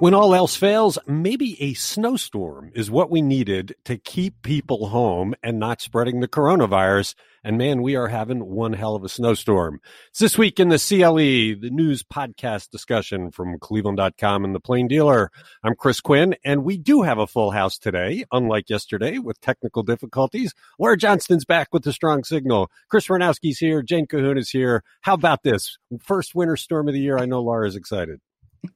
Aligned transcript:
When 0.00 0.14
all 0.14 0.32
else 0.32 0.54
fails, 0.54 0.96
maybe 1.08 1.60
a 1.60 1.74
snowstorm 1.74 2.70
is 2.72 2.88
what 2.88 3.10
we 3.10 3.20
needed 3.20 3.74
to 3.86 3.98
keep 3.98 4.42
people 4.42 4.90
home 4.90 5.34
and 5.42 5.58
not 5.58 5.80
spreading 5.80 6.20
the 6.20 6.28
coronavirus. 6.28 7.16
And 7.42 7.58
man, 7.58 7.82
we 7.82 7.96
are 7.96 8.06
having 8.06 8.46
one 8.46 8.74
hell 8.74 8.94
of 8.94 9.02
a 9.02 9.08
snowstorm. 9.08 9.80
It's 10.10 10.20
this 10.20 10.38
week 10.38 10.60
in 10.60 10.68
the 10.68 10.78
CLE, 10.78 11.60
the 11.60 11.70
news 11.72 12.04
podcast 12.04 12.70
discussion 12.70 13.32
from 13.32 13.58
cleveland.com 13.58 14.44
and 14.44 14.54
the 14.54 14.60
plain 14.60 14.86
dealer. 14.86 15.32
I'm 15.64 15.74
Chris 15.74 16.00
Quinn, 16.00 16.36
and 16.44 16.62
we 16.62 16.78
do 16.78 17.02
have 17.02 17.18
a 17.18 17.26
full 17.26 17.50
house 17.50 17.76
today, 17.76 18.24
unlike 18.30 18.70
yesterday 18.70 19.18
with 19.18 19.40
technical 19.40 19.82
difficulties. 19.82 20.54
Laura 20.78 20.96
Johnston's 20.96 21.44
back 21.44 21.70
with 21.72 21.82
the 21.82 21.92
strong 21.92 22.22
signal. 22.22 22.70
Chris 22.88 23.08
Ranowski's 23.08 23.58
here. 23.58 23.82
Jane 23.82 24.06
Cahoon 24.06 24.38
is 24.38 24.50
here. 24.50 24.84
How 25.00 25.14
about 25.14 25.42
this? 25.42 25.76
First 26.00 26.36
winter 26.36 26.56
storm 26.56 26.86
of 26.86 26.94
the 26.94 27.00
year. 27.00 27.18
I 27.18 27.26
know 27.26 27.42
Laura's 27.42 27.74
excited. 27.74 28.20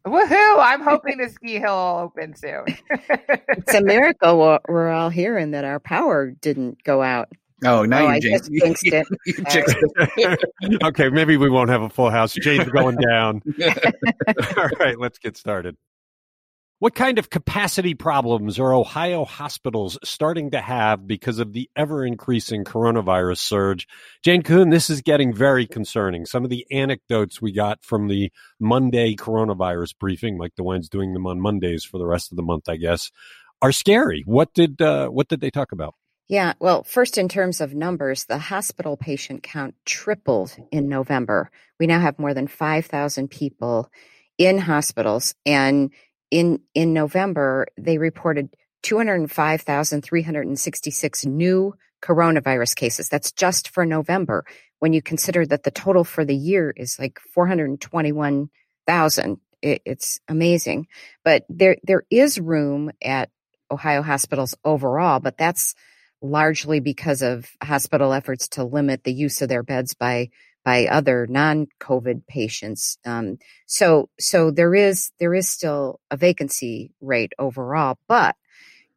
Woohoo! 0.07 0.59
I'm 0.59 0.83
hoping 0.83 1.19
the 1.19 1.29
ski 1.29 1.59
hill 1.59 1.75
will 1.75 2.01
open 2.05 2.34
soon. 2.34 2.65
it's 2.88 3.75
a 3.75 3.83
miracle 3.83 4.59
we're 4.69 4.91
all 4.91 5.11
here 5.11 5.37
and 5.37 5.55
that 5.55 5.65
our 5.65 5.80
power 5.80 6.30
didn't 6.30 6.83
go 6.84 7.02
out. 7.02 7.29
Oh, 7.65 7.84
now 7.84 8.06
oh, 8.06 8.12
you 8.12 8.20
jinxed, 8.20 8.51
jinxed 8.53 8.87
it. 8.87 9.06
you 9.27 9.34
jinxed 9.34 9.77
it. 10.16 10.83
okay, 10.83 11.09
maybe 11.09 11.37
we 11.37 11.48
won't 11.48 11.70
have 11.70 11.83
a 11.83 11.89
full 11.89 12.11
house. 12.11 12.33
Jane's 12.34 12.69
going 12.69 12.97
down. 12.97 13.41
all 14.56 14.69
right, 14.80 14.98
let's 14.98 15.19
get 15.19 15.37
started. 15.37 15.77
What 16.82 16.96
kind 16.96 17.20
of 17.20 17.30
capacity 17.30 17.95
problems 17.95 18.59
are 18.59 18.74
Ohio 18.74 19.24
hospitals 19.24 19.96
starting 20.02 20.50
to 20.50 20.60
have 20.60 21.06
because 21.06 21.38
of 21.38 21.52
the 21.52 21.70
ever 21.77 22.05
increasing 22.05 22.64
coronavirus 22.64 23.38
surge? 23.38 23.86
Jane 24.24 24.42
Kuhn, 24.42 24.70
this 24.70 24.91
is 24.91 25.00
getting 25.00 25.32
very 25.32 25.64
concerning. 25.64 26.27
Some 26.27 26.42
of 26.42 26.50
the 26.50 26.66
anecdotes 26.72 27.41
we 27.41 27.52
got 27.52 27.84
from 27.84 28.08
the 28.08 28.32
Monday 28.58 29.14
coronavirus 29.14 29.96
briefing, 29.96 30.38
like 30.38 30.56
the 30.56 30.64
ones 30.64 30.88
doing 30.88 31.12
them 31.12 31.24
on 31.24 31.41
Mondays 31.41 31.84
for 31.84 31.98
the 31.98 32.05
rest 32.05 32.32
of 32.32 32.36
the 32.36 32.42
month, 32.42 32.68
I 32.68 32.78
guess, 32.78 33.12
are 33.62 33.70
scary. 33.70 34.24
What 34.27 34.52
did 34.52 34.83
uh, 34.83 35.06
what 35.06 35.28
did 35.28 35.41
they 35.41 35.50
talk 35.50 35.70
about? 35.70 35.94
Yeah, 36.27 36.55
well, 36.58 36.83
first, 36.83 37.17
in 37.17 37.28
terms 37.28 37.61
of 37.61 37.77
numbers, 37.77 38.24
the 38.24 38.39
hospital 38.39 38.96
patient 38.96 39.44
count 39.44 39.77
tripled 39.84 40.56
in 40.72 40.89
November. 40.89 41.52
We 41.78 41.86
now 41.86 42.00
have 42.00 42.19
more 42.19 42.34
than 42.34 42.48
5,000 42.48 43.28
people 43.28 43.89
in 44.36 44.58
hospitals. 44.58 45.36
And 45.46 45.92
in 46.33 46.58
in 46.75 46.92
November, 46.94 47.69
they 47.77 47.98
reported 47.98 48.48
205,366 48.83 51.27
new 51.27 51.74
coronavirus 52.02 52.74
cases. 52.74 53.08
That's 53.08 53.30
just 53.30 53.69
for 53.69 53.86
November. 53.86 54.44
When 54.80 54.92
you 54.94 55.02
consider 55.02 55.47
that 55.47 55.62
the 55.62 55.70
total 55.70 56.02
for 56.02 56.24
the 56.24 56.34
year 56.34 56.72
is 56.74 56.98
like 56.98 57.20
421,000, 57.34 59.41
it, 59.61 59.83
it's 59.84 60.19
amazing. 60.27 60.86
But 61.22 61.44
there 61.50 61.77
there 61.84 62.05
is 62.11 62.41
room 62.41 62.91
at 63.05 63.28
Ohio 63.70 64.00
hospitals 64.02 64.56
overall, 64.64 65.20
but 65.20 65.36
that's 65.36 65.74
largely 66.22 66.80
because 66.80 67.20
of 67.20 67.50
hospital 67.62 68.14
efforts 68.14 68.48
to 68.48 68.64
limit 68.64 69.05
the 69.05 69.12
use 69.12 69.42
of 69.42 69.50
their 69.50 69.62
beds 69.62 69.92
by 69.94 70.30
by 70.64 70.86
other 70.86 71.27
non-COVID 71.28 72.27
patients. 72.27 72.98
Um, 73.05 73.38
so, 73.66 74.08
so 74.18 74.50
there 74.50 74.74
is 74.74 75.10
there 75.18 75.34
is 75.34 75.48
still 75.48 76.00
a 76.10 76.16
vacancy 76.16 76.92
rate 77.00 77.32
overall, 77.38 77.98
but 78.08 78.36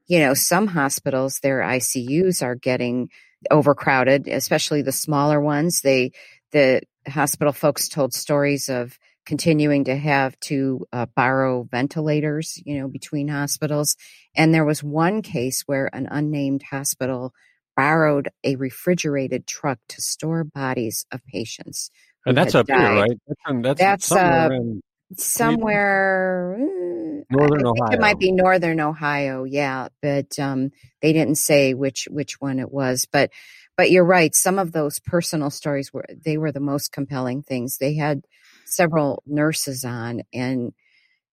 you 0.08 0.20
know, 0.20 0.34
some 0.34 0.68
hospitals 0.68 1.40
their 1.40 1.62
ICUs 1.62 2.44
are 2.44 2.56
getting 2.56 3.10
overcrowded, 3.50 4.28
especially 4.28 4.82
the 4.82 4.92
smaller 4.92 5.42
ones. 5.42 5.82
They 5.82 6.12
the 6.52 6.82
hospital 7.08 7.54
folks 7.54 7.88
told 7.90 8.14
stories 8.14 8.70
of 8.70 8.98
continuing 9.26 9.86
to 9.86 9.96
have 9.96 10.40
to 10.40 10.86
uh, 10.94 11.08
borrow 11.16 11.64
ventilators, 11.64 12.62
you 12.64 12.80
know, 12.80 12.88
between 12.88 13.28
hospitals. 13.28 13.98
And 14.36 14.54
there 14.54 14.66
was 14.66 14.84
one 14.84 15.22
case 15.22 15.64
where 15.66 15.90
an 15.94 16.08
unnamed 16.10 16.64
hospital 16.64 17.34
borrowed 17.76 18.30
a 18.44 18.56
refrigerated 18.56 19.48
truck 19.48 19.80
to 19.90 20.02
store 20.02 20.44
bodies 20.44 21.06
of 21.12 21.22
patients. 21.26 21.92
And 22.26 22.36
that's 22.36 22.56
up 22.56 22.68
died. 22.68 22.80
here, 22.80 22.92
right? 22.92 23.64
That's, 23.64 23.80
that's, 23.80 23.80
that's 23.80 24.06
somewhere, 24.08 24.52
uh, 24.52 25.16
somewhere 25.18 26.58
mm, 26.60 27.24
northern 27.30 27.66
Ohio. 27.66 27.92
It 27.92 28.02
might 28.02 28.20
be 28.20 28.32
northern 28.32 28.80
Ohio, 28.80 29.44
yeah, 29.44 29.90
but 30.02 30.38
um, 30.40 30.72
they 31.02 31.14
didn't 31.14 31.36
say 31.36 31.74
which 31.74 32.08
which 32.10 32.42
one 32.42 32.60
it 32.60 32.72
was. 32.72 33.08
But 33.12 33.32
but 33.78 33.92
you're 33.92 34.06
right. 34.06 34.34
Some 34.34 34.58
of 34.58 34.72
those 34.72 35.00
personal 35.00 35.50
stories 35.50 35.94
were 35.94 36.06
they 36.26 36.38
were 36.38 36.52
the 36.52 36.60
most 36.60 36.92
compelling 36.92 37.44
things. 37.44 37.78
They 37.78 37.96
had 37.96 38.26
several 38.66 39.22
nurses 39.28 39.86
on, 39.86 40.24
and 40.34 40.74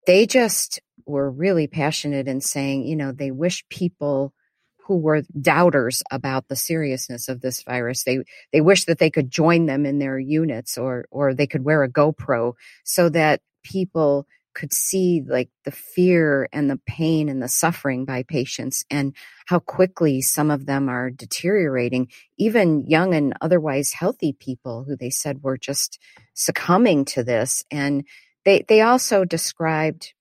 they 0.06 0.26
just 0.26 0.80
were 1.06 1.30
really 1.30 1.66
passionate 1.66 2.28
in 2.28 2.40
saying, 2.40 2.86
you 2.86 2.96
know, 2.96 3.12
they 3.12 3.30
wish 3.30 3.64
people 3.68 4.34
who 4.92 4.98
were 4.98 5.22
doubters 5.40 6.02
about 6.10 6.48
the 6.48 6.56
seriousness 6.56 7.28
of 7.28 7.40
this 7.40 7.62
virus. 7.62 8.04
They 8.04 8.18
they 8.52 8.60
wish 8.60 8.84
that 8.84 8.98
they 8.98 9.10
could 9.10 9.30
join 9.30 9.66
them 9.66 9.86
in 9.86 9.98
their 9.98 10.18
units 10.18 10.76
or 10.76 11.06
or 11.10 11.34
they 11.34 11.46
could 11.46 11.64
wear 11.64 11.82
a 11.82 11.90
GoPro 11.90 12.54
so 12.84 13.08
that 13.08 13.40
people 13.64 14.26
could 14.54 14.74
see 14.74 15.22
like 15.26 15.48
the 15.64 15.70
fear 15.70 16.46
and 16.52 16.68
the 16.68 16.78
pain 16.86 17.30
and 17.30 17.42
the 17.42 17.48
suffering 17.48 18.04
by 18.04 18.22
patients 18.22 18.84
and 18.90 19.16
how 19.46 19.58
quickly 19.58 20.20
some 20.20 20.50
of 20.50 20.66
them 20.66 20.90
are 20.90 21.08
deteriorating. 21.10 22.08
Even 22.36 22.84
young 22.86 23.14
and 23.14 23.32
otherwise 23.40 23.94
healthy 23.94 24.34
people 24.34 24.84
who 24.84 24.94
they 24.94 25.08
said 25.08 25.42
were 25.42 25.56
just 25.56 25.98
succumbing 26.34 27.06
to 27.06 27.24
this. 27.24 27.64
And 27.70 28.04
they 28.44 28.66
they 28.68 28.82
also 28.82 29.24
described 29.24 30.12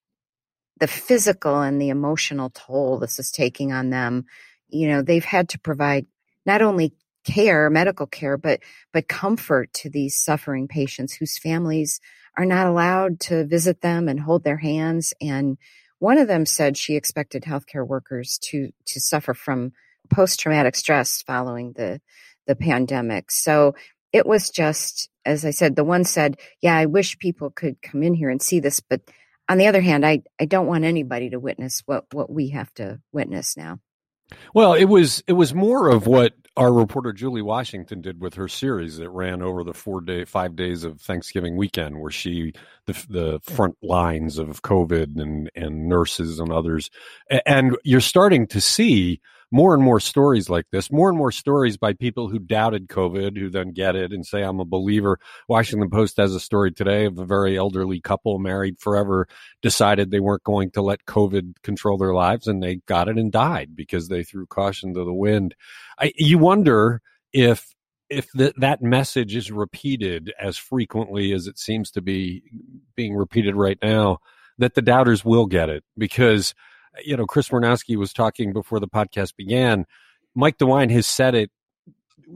the 0.80 0.88
physical 0.88 1.62
and 1.62 1.80
the 1.80 1.90
emotional 1.90 2.50
toll 2.50 3.00
this 3.00 3.20
is 3.20 3.32
taking 3.32 3.74
on 3.74 3.90
them 3.90 4.26
you 4.72 4.88
know, 4.88 5.02
they've 5.02 5.26
had 5.26 5.50
to 5.50 5.60
provide 5.60 6.06
not 6.46 6.62
only 6.62 6.94
care, 7.24 7.70
medical 7.70 8.08
care, 8.08 8.38
but 8.38 8.62
but 8.94 9.08
comfort 9.08 9.72
to 9.74 9.90
these 9.90 10.18
suffering 10.18 10.68
patients 10.68 11.14
whose 11.14 11.38
families 11.38 12.00
are 12.38 12.46
not 12.46 12.68
allowed 12.68 13.20
to 13.20 13.46
visit 13.46 13.82
them 13.82 14.08
and 14.08 14.20
hold 14.20 14.44
their 14.44 14.58
hands. 14.58 15.14
And 15.22 15.58
one 16.00 16.18
of 16.18 16.28
them 16.28 16.46
said 16.46 16.78
she 16.78 16.96
expected 16.96 17.44
healthcare 17.44 17.86
workers 17.86 18.40
to 18.44 18.72
to 18.88 19.00
suffer 19.00 19.34
from 19.34 19.74
post 20.10 20.40
traumatic 20.40 20.76
stress 20.76 21.22
following 21.22 21.74
the 21.74 22.02
the 22.48 22.56
pandemic. 22.56 23.32
So 23.32 23.76
it 24.12 24.26
was 24.26 24.50
just, 24.50 25.10
as 25.26 25.46
I 25.46 25.52
said, 25.52 25.76
the 25.76 25.84
one 25.84 26.04
said, 26.04 26.38
"Yeah, 26.62 26.76
I 26.76 26.86
wish 26.86 27.20
people 27.20 27.52
could 27.52 27.82
come 27.82 28.04
in 28.04 28.14
here 28.14 28.30
and 28.30 28.42
see 28.42 28.60
this," 28.60 28.80
but 28.80 29.02
on 29.48 29.58
the 29.58 29.68
other 29.68 29.82
hand, 29.82 30.06
I 30.06 30.24
I 30.40 30.46
don't 30.46 30.68
want 30.68 30.86
anybody 30.86 31.30
to 31.30 31.40
witness 31.40 31.84
what 31.86 32.06
what 32.14 32.32
we 32.32 32.50
have 32.50 32.74
to 32.76 33.00
witness 33.12 33.56
now. 33.58 33.80
Well, 34.54 34.74
it 34.74 34.86
was 34.86 35.24
it 35.28 35.34
was 35.34 35.54
more 35.54 35.90
of 35.90 36.08
what 36.08 36.34
our 36.58 36.74
reporter 36.74 37.14
Julie 37.14 37.42
Washington 37.42 38.02
did 38.02 38.20
with 38.20 38.34
her 38.34 38.48
series 38.48 38.98
that 38.98 39.10
ran 39.10 39.42
over 39.42 39.64
the 39.64 39.74
four 39.74 40.02
day 40.02 40.26
five 40.26 40.56
days 40.56 40.84
of 40.84 41.00
Thanksgiving 41.00 41.56
weekend, 41.56 42.00
where 42.00 42.12
she 42.12 42.54
the 42.88 43.06
the 43.10 43.40
front 43.44 43.78
lines 43.82 44.38
of 44.38 44.62
COVID 44.62 45.20
and 45.20 45.50
and 45.56 45.88
nurses 45.88 46.40
and 46.40 46.52
others, 46.52 46.90
and 47.46 47.78
you're 47.84 48.02
starting 48.02 48.48
to 48.48 48.60
see 48.62 49.22
more 49.52 49.74
and 49.74 49.84
more 49.84 50.00
stories 50.00 50.50
like 50.50 50.66
this, 50.72 50.92
more 50.92 51.10
and 51.10 51.18
more 51.18 51.32
stories 51.32 51.78
by 51.78 51.94
people 51.94 52.30
who 52.30 52.40
doubted 52.40 52.88
COVID, 52.88 53.38
who 53.38 53.50
then 53.50 53.72
get 53.72 53.96
it 53.96 54.14
and 54.14 54.26
say, 54.26 54.42
I'm 54.42 54.60
a 54.60 54.66
believer. 54.66 55.20
Washington 55.50 55.90
Post 55.90 56.18
has 56.18 56.34
a 56.34 56.40
story 56.40 56.72
today 56.72 57.06
of 57.06 57.20
a 57.20 57.26
very 57.26 57.58
elderly 57.58 58.00
couple 58.00 58.40
married 58.40 58.80
forever, 58.80 59.28
decided 59.62 60.10
they 60.10 60.22
weren't 60.22 60.44
going 60.44 60.72
to 60.72 60.82
let 60.82 61.06
COVID 61.06 61.56
control 61.64 61.98
their 61.98 62.14
lives 62.14 62.48
and 62.48 62.64
they 62.64 62.78
got 62.88 63.10
it 63.10 63.18
and 63.18 63.32
died 63.32 63.76
because 63.76 64.08
they 64.08 64.24
threw 64.24 64.46
caution 64.46 64.94
to 64.94 65.04
the 65.04 65.14
wind. 65.14 65.54
I, 66.00 66.14
you 66.16 66.38
wonder 66.38 67.02
if 67.34 67.74
if 68.10 68.30
the, 68.34 68.54
that 68.58 68.82
message 68.82 69.38
is 69.38 69.52
repeated 69.52 70.34
as 70.38 70.58
frequently 70.58 71.32
as 71.32 71.48
it 71.48 71.58
seems 71.58 71.92
to 71.92 72.02
be 72.02 72.44
being 72.94 73.16
repeated 73.16 73.56
right 73.56 73.78
now, 73.82 74.18
that 74.58 74.76
the 74.76 74.82
doubters 74.82 75.24
will 75.24 75.46
get 75.46 75.70
it 75.70 75.84
because 75.98 76.54
you 77.04 77.18
know, 77.18 77.26
Chris 77.26 77.50
Warnowski 77.50 77.96
was 77.96 78.14
talking 78.14 78.54
before 78.54 78.80
the 78.80 78.88
podcast 78.88 79.36
began. 79.36 79.86
Mike 80.36 80.58
DeWine 80.58 80.92
has 80.92 81.08
said 81.08 81.36
it 81.36 81.52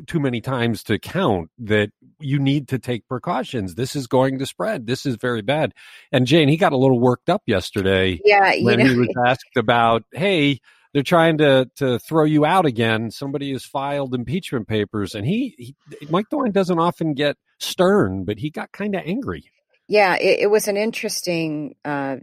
too 0.07 0.19
many 0.19 0.41
times 0.41 0.83
to 0.83 0.99
count 0.99 1.49
that 1.57 1.91
you 2.19 2.39
need 2.39 2.67
to 2.69 2.79
take 2.79 3.07
precautions. 3.07 3.75
This 3.75 3.95
is 3.95 4.07
going 4.07 4.39
to 4.39 4.45
spread. 4.45 4.87
This 4.87 5.05
is 5.05 5.15
very 5.15 5.41
bad. 5.41 5.73
And 6.11 6.27
Jane, 6.27 6.49
he 6.49 6.57
got 6.57 6.73
a 6.73 6.77
little 6.77 6.99
worked 6.99 7.29
up 7.29 7.43
yesterday 7.45 8.19
yeah, 8.25 8.55
when 8.61 8.79
know. 8.79 8.85
he 8.85 8.95
was 8.95 9.09
asked 9.25 9.55
about, 9.55 10.03
hey, 10.11 10.59
they're 10.93 11.03
trying 11.03 11.39
to 11.39 11.69
to 11.75 11.99
throw 11.99 12.23
you 12.23 12.45
out 12.45 12.65
again. 12.65 13.11
Somebody 13.11 13.51
has 13.51 13.65
filed 13.65 14.15
impeachment 14.15 14.69
papers, 14.69 15.13
and 15.13 15.25
he, 15.25 15.53
he 15.57 15.75
Mike 16.09 16.27
DeWine 16.31 16.53
doesn't 16.53 16.79
often 16.79 17.13
get 17.13 17.35
stern, 17.59 18.23
but 18.23 18.39
he 18.39 18.49
got 18.49 18.71
kind 18.71 18.95
of 18.95 19.01
angry. 19.05 19.43
Yeah, 19.89 20.15
it, 20.15 20.39
it, 20.39 20.47
was 20.47 20.69
an 20.69 20.77
interesting 20.77 21.75
uh, 21.83 22.17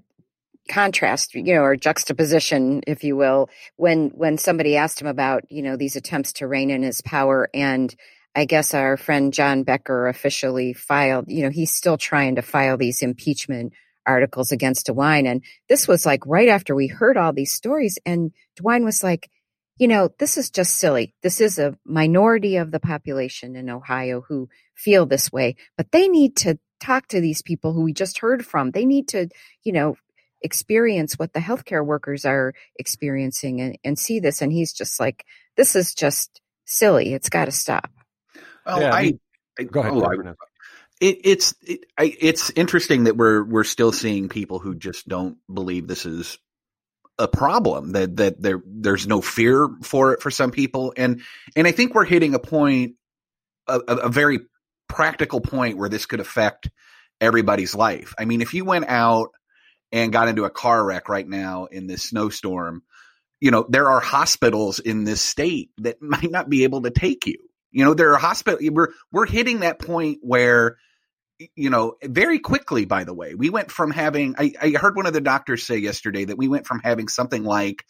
contrast, 0.68 1.34
you 1.34 1.54
know, 1.54 1.62
or 1.62 1.76
juxtaposition, 1.76 2.82
if 2.86 3.04
you 3.04 3.16
will, 3.16 3.48
when 3.76 4.10
when 4.10 4.38
somebody 4.38 4.76
asked 4.76 5.00
him 5.00 5.06
about, 5.06 5.44
you 5.50 5.62
know, 5.62 5.76
these 5.76 5.96
attempts 5.96 6.34
to 6.34 6.46
rein 6.46 6.70
in 6.70 6.82
his 6.82 7.00
power 7.00 7.48
and 7.52 7.94
I 8.34 8.46
guess 8.46 8.72
our 8.72 8.96
friend 8.96 9.32
John 9.32 9.62
Becker 9.62 10.08
officially 10.08 10.72
filed, 10.72 11.26
you 11.28 11.42
know, 11.42 11.50
he's 11.50 11.74
still 11.74 11.98
trying 11.98 12.36
to 12.36 12.42
file 12.42 12.78
these 12.78 13.02
impeachment 13.02 13.74
articles 14.06 14.52
against 14.52 14.86
DeWine. 14.86 15.26
And 15.26 15.44
this 15.68 15.86
was 15.86 16.06
like 16.06 16.24
right 16.26 16.48
after 16.48 16.74
we 16.74 16.86
heard 16.86 17.16
all 17.16 17.32
these 17.32 17.52
stories. 17.52 17.98
And 18.06 18.32
DeWine 18.58 18.84
was 18.84 19.02
like, 19.02 19.30
you 19.78 19.86
know, 19.86 20.08
this 20.18 20.36
is 20.36 20.50
just 20.50 20.76
silly. 20.76 21.14
This 21.22 21.40
is 21.40 21.58
a 21.58 21.76
minority 21.84 22.56
of 22.56 22.70
the 22.70 22.80
population 22.80 23.54
in 23.54 23.68
Ohio 23.68 24.22
who 24.26 24.48
feel 24.76 25.06
this 25.06 25.30
way, 25.30 25.56
but 25.76 25.92
they 25.92 26.08
need 26.08 26.36
to 26.36 26.58
talk 26.80 27.08
to 27.08 27.20
these 27.20 27.42
people 27.42 27.72
who 27.72 27.82
we 27.82 27.92
just 27.92 28.18
heard 28.18 28.44
from. 28.44 28.70
They 28.70 28.84
need 28.84 29.08
to, 29.08 29.28
you 29.62 29.72
know, 29.72 29.96
experience 30.42 31.18
what 31.18 31.32
the 31.32 31.40
healthcare 31.40 31.84
workers 31.84 32.24
are 32.24 32.54
experiencing 32.76 33.60
and, 33.60 33.78
and 33.84 33.98
see 33.98 34.20
this. 34.20 34.42
And 34.42 34.52
he's 34.52 34.72
just 34.72 35.00
like, 35.00 35.24
this 35.56 35.76
is 35.76 35.94
just 35.94 36.40
silly. 36.64 37.14
It's 37.14 37.28
got 37.28 37.46
to 37.46 37.52
stop. 37.52 37.90
Well, 38.66 38.80
yeah, 38.80 38.94
I, 38.94 39.12
I, 39.58 39.62
go 39.64 39.80
ahead. 39.80 39.92
Oh, 39.94 40.04
I, 40.04 40.32
it, 41.00 41.18
it's 41.24 41.54
it, 41.62 41.84
I, 41.98 42.14
it's 42.20 42.50
interesting 42.50 43.04
that 43.04 43.16
we're 43.16 43.42
we're 43.42 43.64
still 43.64 43.92
seeing 43.92 44.28
people 44.28 44.60
who 44.60 44.74
just 44.74 45.08
don't 45.08 45.36
believe 45.52 45.88
this 45.88 46.06
is 46.06 46.38
a 47.18 47.26
problem 47.28 47.92
that 47.92 48.16
that 48.16 48.40
there 48.40 48.62
there's 48.64 49.06
no 49.06 49.20
fear 49.20 49.68
for 49.82 50.14
it 50.14 50.22
for 50.22 50.30
some 50.30 50.50
people 50.50 50.94
and 50.96 51.20
and 51.56 51.66
I 51.66 51.72
think 51.72 51.94
we're 51.94 52.04
hitting 52.04 52.34
a 52.34 52.38
point 52.38 52.94
a, 53.66 53.78
a 53.78 54.08
very 54.08 54.40
practical 54.88 55.40
point 55.40 55.76
where 55.76 55.88
this 55.88 56.06
could 56.06 56.20
affect 56.20 56.70
everybody's 57.20 57.74
life. 57.74 58.14
I 58.18 58.24
mean, 58.24 58.42
if 58.42 58.54
you 58.54 58.64
went 58.64 58.86
out 58.88 59.30
and 59.92 60.12
got 60.12 60.28
into 60.28 60.44
a 60.44 60.50
car 60.50 60.84
wreck 60.84 61.08
right 61.08 61.28
now 61.28 61.66
in 61.66 61.86
this 61.86 62.02
snowstorm, 62.02 62.82
you 63.40 63.50
know, 63.50 63.66
there 63.68 63.88
are 63.88 64.00
hospitals 64.00 64.78
in 64.78 65.04
this 65.04 65.20
state 65.20 65.70
that 65.78 66.00
might 66.02 66.30
not 66.30 66.48
be 66.48 66.64
able 66.64 66.82
to 66.82 66.90
take 66.90 67.26
you. 67.26 67.38
You 67.70 67.84
know, 67.84 67.94
there 67.94 68.12
are 68.12 68.18
hospital 68.18 68.58
we're 68.72 68.92
we're 69.10 69.26
hitting 69.26 69.60
that 69.60 69.78
point 69.78 70.18
where 70.20 70.76
you 71.56 71.70
know, 71.70 71.96
very 72.04 72.38
quickly, 72.38 72.84
by 72.84 73.04
the 73.04 73.14
way, 73.14 73.34
we 73.34 73.50
went 73.50 73.70
from 73.70 73.90
having, 73.90 74.34
I, 74.38 74.52
I 74.60 74.70
heard 74.70 74.96
one 74.96 75.06
of 75.06 75.12
the 75.12 75.20
doctors 75.20 75.64
say 75.64 75.78
yesterday 75.78 76.24
that 76.24 76.38
we 76.38 76.48
went 76.48 76.66
from 76.66 76.80
having 76.80 77.08
something 77.08 77.42
like 77.42 77.84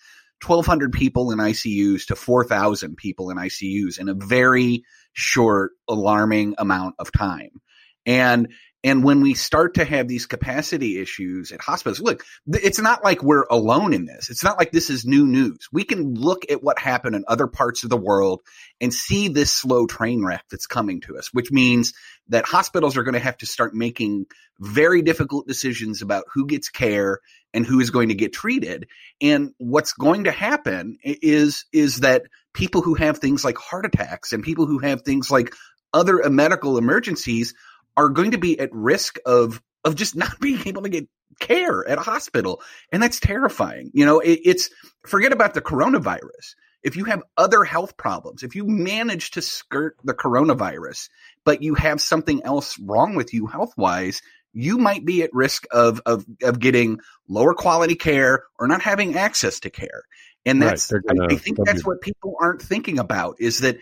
1,200 0.47 0.93
people 0.93 1.31
in 1.31 1.39
ICUs 1.39 2.07
to 2.07 2.17
4,000 2.17 2.97
people 2.97 3.31
in 3.31 3.37
ICUs 3.37 3.99
in 3.99 4.09
a 4.09 4.15
very 4.15 4.85
short, 5.13 5.73
alarming 5.89 6.55
amount 6.59 6.95
of 6.99 7.13
time. 7.13 7.61
And 8.07 8.49
and 8.85 9.05
when 9.05 9.21
we 9.21 9.35
start 9.35 9.75
to 9.75 9.85
have 9.85 10.09
these 10.09 10.27
capacity 10.27 10.99
issues 10.99 11.53
at 11.53 11.61
hospitals, 11.61 12.01
look, 12.01 12.25
it's 12.49 12.81
not 12.81 13.05
like 13.05 13.23
we're 13.23 13.45
alone 13.49 13.93
in 13.93 14.07
this. 14.07 14.29
It's 14.29 14.43
not 14.43 14.59
like 14.59 14.73
this 14.73 14.91
is 14.91 15.05
new 15.05 15.25
news. 15.25 15.69
We 15.73 15.85
can 15.85 16.15
look 16.15 16.51
at 16.51 16.63
what 16.63 16.81
happened 16.81 17.15
in 17.15 17.25
other 17.29 17.47
parts 17.47 17.85
of 17.85 17.91
the 17.91 17.97
world 17.97 18.41
and 18.81 18.93
see 18.93 19.29
this 19.29 19.53
slow 19.53 19.87
train 19.87 20.25
wreck 20.25 20.45
that's 20.51 20.67
coming 20.67 21.01
to 21.03 21.17
us, 21.17 21.29
which 21.33 21.53
means 21.53 21.93
that 22.29 22.45
hospitals 22.45 22.97
are 22.97 23.05
going 23.05 23.15
to 23.15 23.21
have 23.21 23.37
to 23.39 23.47
start 23.47 23.73
making 23.73 24.27
very 24.59 25.03
difficult 25.03 25.47
decisions 25.47 26.03
about 26.03 26.25
who 26.35 26.47
gets 26.47 26.69
care 26.69 27.21
and 27.55 27.65
who 27.65 27.79
is 27.79 27.91
going 27.91 28.09
to 28.09 28.15
get 28.15 28.33
treated. 28.33 28.89
And 29.21 29.53
what's 29.59 29.93
going 29.93 30.25
to 30.25 30.33
happen 30.33 30.99
is, 31.05 31.67
is 31.73 32.01
that 32.01 32.23
people 32.53 32.83
who 32.83 32.95
have 32.95 33.19
things 33.19 33.45
like 33.45 33.59
heart 33.59 33.87
attacks 33.87 34.33
and 34.33 34.43
people 34.43 34.67
who 34.67 34.79
have 34.79 35.03
things 35.03 35.31
like 35.31 35.55
other 35.95 36.25
uh, 36.25 36.31
medical 36.31 36.79
emergencies 36.79 37.55
are 37.97 38.09
going 38.09 38.33
to 38.33 38.39
be 38.39 38.59
at 38.59 38.73
risk 38.73 39.19
of 39.27 39.63
of 39.85 39.95
just 39.95 40.17
not 40.17 40.33
being 40.41 40.67
able 40.67 40.83
to 40.83 40.89
get 40.89 41.09
care 41.41 41.89
at 41.89 41.99
a 41.99 42.03
hospital. 42.03 42.61
And 42.93 43.03
that's 43.03 43.19
terrifying. 43.19 43.91
You 43.95 44.07
know 44.07 44.21
it, 44.21 44.41
it's 44.45 44.71
forget 45.07 45.33
about 45.33 45.55
the 45.55 45.63
coronavirus. 45.63 46.55
If 46.83 46.97
you 46.97 47.05
have 47.05 47.23
other 47.37 47.63
health 47.63 47.97
problems 47.97 48.43
if 48.43 48.57
you 48.57 48.67
manage 48.67 49.33
to 49.33 49.43
skirt 49.43 49.97
the 50.03 50.15
coronavirus 50.15 51.11
but 51.45 51.63
you 51.63 51.75
have 51.75 52.01
something 52.01 52.43
else 52.45 52.77
wrong 52.81 53.15
with 53.15 53.33
you 53.33 53.47
health 53.47 53.73
wise 53.77 54.21
you 54.53 54.79
might 54.79 55.05
be 55.05 55.23
at 55.23 55.33
risk 55.33 55.67
of, 55.71 56.01
of 56.05 56.27
of 56.43 56.59
getting 56.59 57.01
lower 57.29 57.55
quality 57.55 57.95
care 57.95 58.45
or 58.59 58.69
not 58.69 58.83
having 58.83 59.17
access 59.17 59.61
to 59.61 59.71
care. 59.71 60.03
And 60.45 60.61
that's 60.61 60.93
right, 60.93 61.03
gonna, 61.07 61.23
I, 61.31 61.35
I 61.35 61.37
think 61.37 61.59
that's 61.65 61.85
what 61.85 62.01
people 62.01 62.35
aren't 62.41 62.63
thinking 62.63 62.99
about 62.99 63.37
is 63.39 63.61
that 63.61 63.79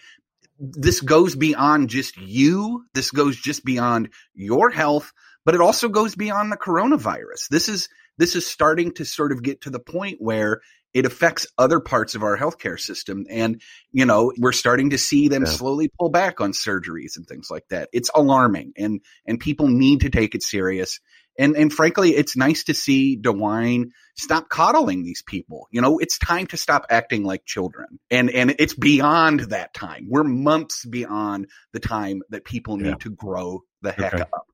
this 0.60 1.00
goes 1.00 1.34
beyond 1.34 1.88
just 1.88 2.18
you. 2.18 2.84
This 2.94 3.10
goes 3.10 3.36
just 3.36 3.64
beyond 3.64 4.10
your 4.34 4.70
health, 4.70 5.12
but 5.44 5.54
it 5.54 5.60
also 5.60 5.88
goes 5.88 6.14
beyond 6.14 6.52
the 6.52 6.56
coronavirus. 6.56 7.48
This 7.50 7.68
is 7.68 7.88
this 8.18 8.36
is 8.36 8.46
starting 8.46 8.92
to 8.92 9.04
sort 9.06 9.32
of 9.32 9.42
get 9.42 9.62
to 9.62 9.70
the 9.70 9.80
point 9.80 10.18
where 10.20 10.60
it 10.92 11.06
affects 11.06 11.46
other 11.56 11.80
parts 11.80 12.14
of 12.14 12.22
our 12.22 12.36
healthcare 12.36 12.78
system. 12.78 13.26
And, 13.30 13.60
you 13.92 14.04
know, 14.04 14.32
we're 14.38 14.52
starting 14.52 14.90
to 14.90 14.98
see 14.98 15.28
them 15.28 15.44
yeah. 15.44 15.50
slowly 15.50 15.90
pull 15.98 16.10
back 16.10 16.40
on 16.40 16.52
surgeries 16.52 17.16
and 17.16 17.26
things 17.26 17.48
like 17.50 17.64
that. 17.70 17.88
It's 17.92 18.10
alarming 18.14 18.72
and, 18.76 19.00
and 19.26 19.38
people 19.38 19.68
need 19.68 20.00
to 20.00 20.10
take 20.10 20.34
it 20.34 20.42
serious. 20.42 21.00
And 21.38 21.56
and 21.56 21.72
frankly, 21.72 22.10
it's 22.10 22.36
nice 22.36 22.64
to 22.64 22.74
see 22.74 23.16
DeWine 23.16 23.92
stop 24.14 24.50
coddling 24.50 25.04
these 25.04 25.22
people. 25.22 25.68
You 25.70 25.80
know, 25.80 25.98
it's 25.98 26.18
time 26.18 26.46
to 26.48 26.58
stop 26.58 26.86
acting 26.90 27.24
like 27.24 27.46
children. 27.46 27.98
And 28.10 28.28
and 28.30 28.54
it's 28.58 28.74
beyond 28.74 29.40
that 29.40 29.72
time. 29.72 30.08
We're 30.10 30.24
months 30.24 30.84
beyond 30.84 31.46
the 31.72 31.80
time 31.80 32.20
that 32.28 32.44
people 32.44 32.76
need 32.76 32.88
yeah. 32.88 32.94
to 32.96 33.10
grow 33.10 33.62
the 33.80 33.92
heck 33.92 34.14
okay. 34.14 34.22
up. 34.22 34.46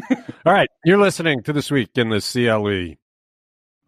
All 0.44 0.52
right, 0.52 0.70
you're 0.84 0.98
listening 0.98 1.42
to 1.44 1.52
this 1.52 1.70
week 1.70 1.90
in 1.94 2.08
the 2.08 2.20
CLE. 2.20 2.96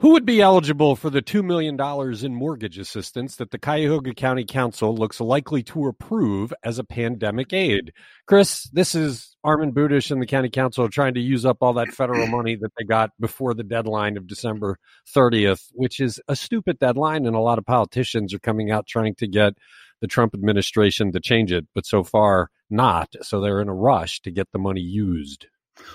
Who 0.01 0.11
would 0.11 0.27
be 0.27 0.43
eligible 0.43 0.97
for 0.97 1.09
the 1.09 1.23
$2 1.23 1.45
million 1.45 1.81
in 2.25 2.35
mortgage 2.35 2.79
assistance 2.79 3.37
that 3.37 3.53
the 3.53 3.61
Cuyahoga 3.61 4.13
County 4.13 4.45
Council 4.45 4.93
looks 4.93 5.21
likely 5.21 5.63
to 5.63 5.87
approve 5.87 6.53
as 6.65 6.81
a 6.81 6.85
pandemic 6.85 7.53
aid? 7.53 7.93
Chris, 8.27 8.69
this 8.73 8.97
is 8.97 9.37
Armond 9.47 9.73
Budish 9.73 10.11
and 10.11 10.21
the 10.21 10.27
County 10.27 10.51
Council 10.51 10.89
trying 10.89 11.15
to 11.15 11.21
use 11.21 11.47
up 11.47 11.59
all 11.61 11.75
that 11.75 11.93
federal 11.93 12.27
money 12.27 12.57
that 12.57 12.73
they 12.77 12.85
got 12.85 13.11
before 13.21 13.55
the 13.55 13.63
deadline 13.63 14.17
of 14.17 14.27
December 14.27 14.79
30th, 15.15 15.69
which 15.75 16.01
is 16.01 16.21
a 16.27 16.35
stupid 16.35 16.81
deadline. 16.81 17.25
And 17.25 17.37
a 17.37 17.41
lot 17.41 17.59
of 17.59 17.65
politicians 17.65 18.35
are 18.35 18.41
coming 18.41 18.73
out 18.73 18.89
trying 18.89 19.15
to 19.17 19.29
get 19.29 19.55
the 20.01 20.09
Trump 20.09 20.35
administration 20.35 21.13
to 21.13 21.21
change 21.21 21.53
it, 21.53 21.69
but 21.73 21.87
so 21.87 22.03
far 22.03 22.51
not. 22.69 23.15
So 23.23 23.41
they're 23.41 23.61
in 23.61 23.69
a 23.69 23.75
rush 23.75 24.21
to 24.23 24.33
get 24.33 24.49
the 24.53 24.59
money 24.59 24.81
used. 24.81 25.47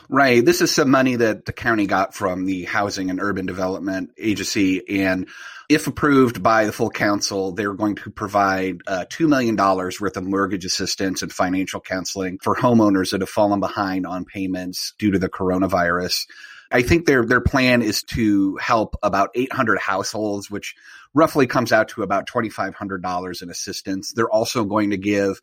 Right. 0.09 0.43
This 0.43 0.61
is 0.61 0.73
some 0.73 0.89
money 0.89 1.15
that 1.15 1.45
the 1.45 1.53
county 1.53 1.87
got 1.87 2.13
from 2.13 2.45
the 2.45 2.65
Housing 2.65 3.09
and 3.09 3.21
Urban 3.21 3.45
Development 3.45 4.11
Agency. 4.17 5.01
And 5.01 5.27
if 5.69 5.85
approved 5.85 6.41
by 6.41 6.65
the 6.65 6.71
full 6.71 6.89
council, 6.89 7.51
they're 7.51 7.75
going 7.75 7.95
to 7.97 8.09
provide 8.09 8.81
uh, 8.87 9.05
$2 9.09 9.29
million 9.29 9.55
worth 9.55 10.17
of 10.17 10.23
mortgage 10.23 10.65
assistance 10.65 11.21
and 11.21 11.31
financial 11.31 11.79
counseling 11.79 12.39
for 12.39 12.55
homeowners 12.55 13.11
that 13.11 13.21
have 13.21 13.29
fallen 13.29 13.59
behind 13.59 14.07
on 14.07 14.25
payments 14.25 14.93
due 14.97 15.11
to 15.11 15.19
the 15.19 15.29
coronavirus. 15.29 16.25
I 16.71 16.81
think 16.81 17.05
their 17.05 17.25
their 17.25 17.41
plan 17.41 17.81
is 17.81 18.03
to 18.03 18.55
help 18.57 18.95
about 19.01 19.29
800 19.33 19.79
households, 19.79 20.51
which 20.51 20.75
roughly 21.13 21.48
comes 21.48 21.71
out 21.71 21.89
to 21.89 22.03
about 22.03 22.27
$2,500 22.27 23.41
in 23.41 23.50
assistance. 23.50 24.13
They're 24.13 24.29
also 24.29 24.65
going 24.65 24.91
to 24.91 24.98
give 24.98 25.39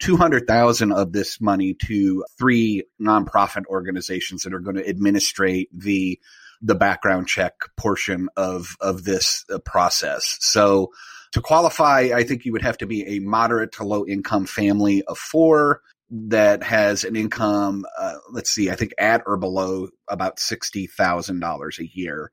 200,000 0.00 0.92
of 0.92 1.12
this 1.12 1.40
money 1.40 1.74
to 1.86 2.24
three 2.38 2.84
nonprofit 3.00 3.66
organizations 3.66 4.42
that 4.42 4.54
are 4.54 4.60
going 4.60 4.76
to 4.76 4.88
administrate 4.88 5.68
the 5.72 6.18
the 6.62 6.74
background 6.74 7.28
check 7.28 7.54
portion 7.76 8.28
of 8.36 8.76
of 8.80 9.04
this 9.04 9.44
uh, 9.52 9.58
process. 9.58 10.38
So 10.40 10.90
to 11.32 11.40
qualify, 11.40 12.10
I 12.14 12.24
think 12.24 12.44
you 12.44 12.52
would 12.52 12.62
have 12.62 12.78
to 12.78 12.86
be 12.86 13.06
a 13.06 13.18
moderate 13.18 13.72
to 13.72 13.84
low 13.84 14.06
income 14.06 14.46
family 14.46 15.02
of 15.02 15.18
four 15.18 15.82
that 16.10 16.62
has 16.62 17.04
an 17.04 17.16
income, 17.16 17.84
uh, 17.98 18.14
let's 18.30 18.50
see, 18.50 18.70
I 18.70 18.76
think 18.76 18.92
at 18.96 19.22
or 19.26 19.36
below 19.36 19.88
about 20.08 20.36
$60,000 20.36 21.78
a 21.78 21.86
year. 21.86 22.30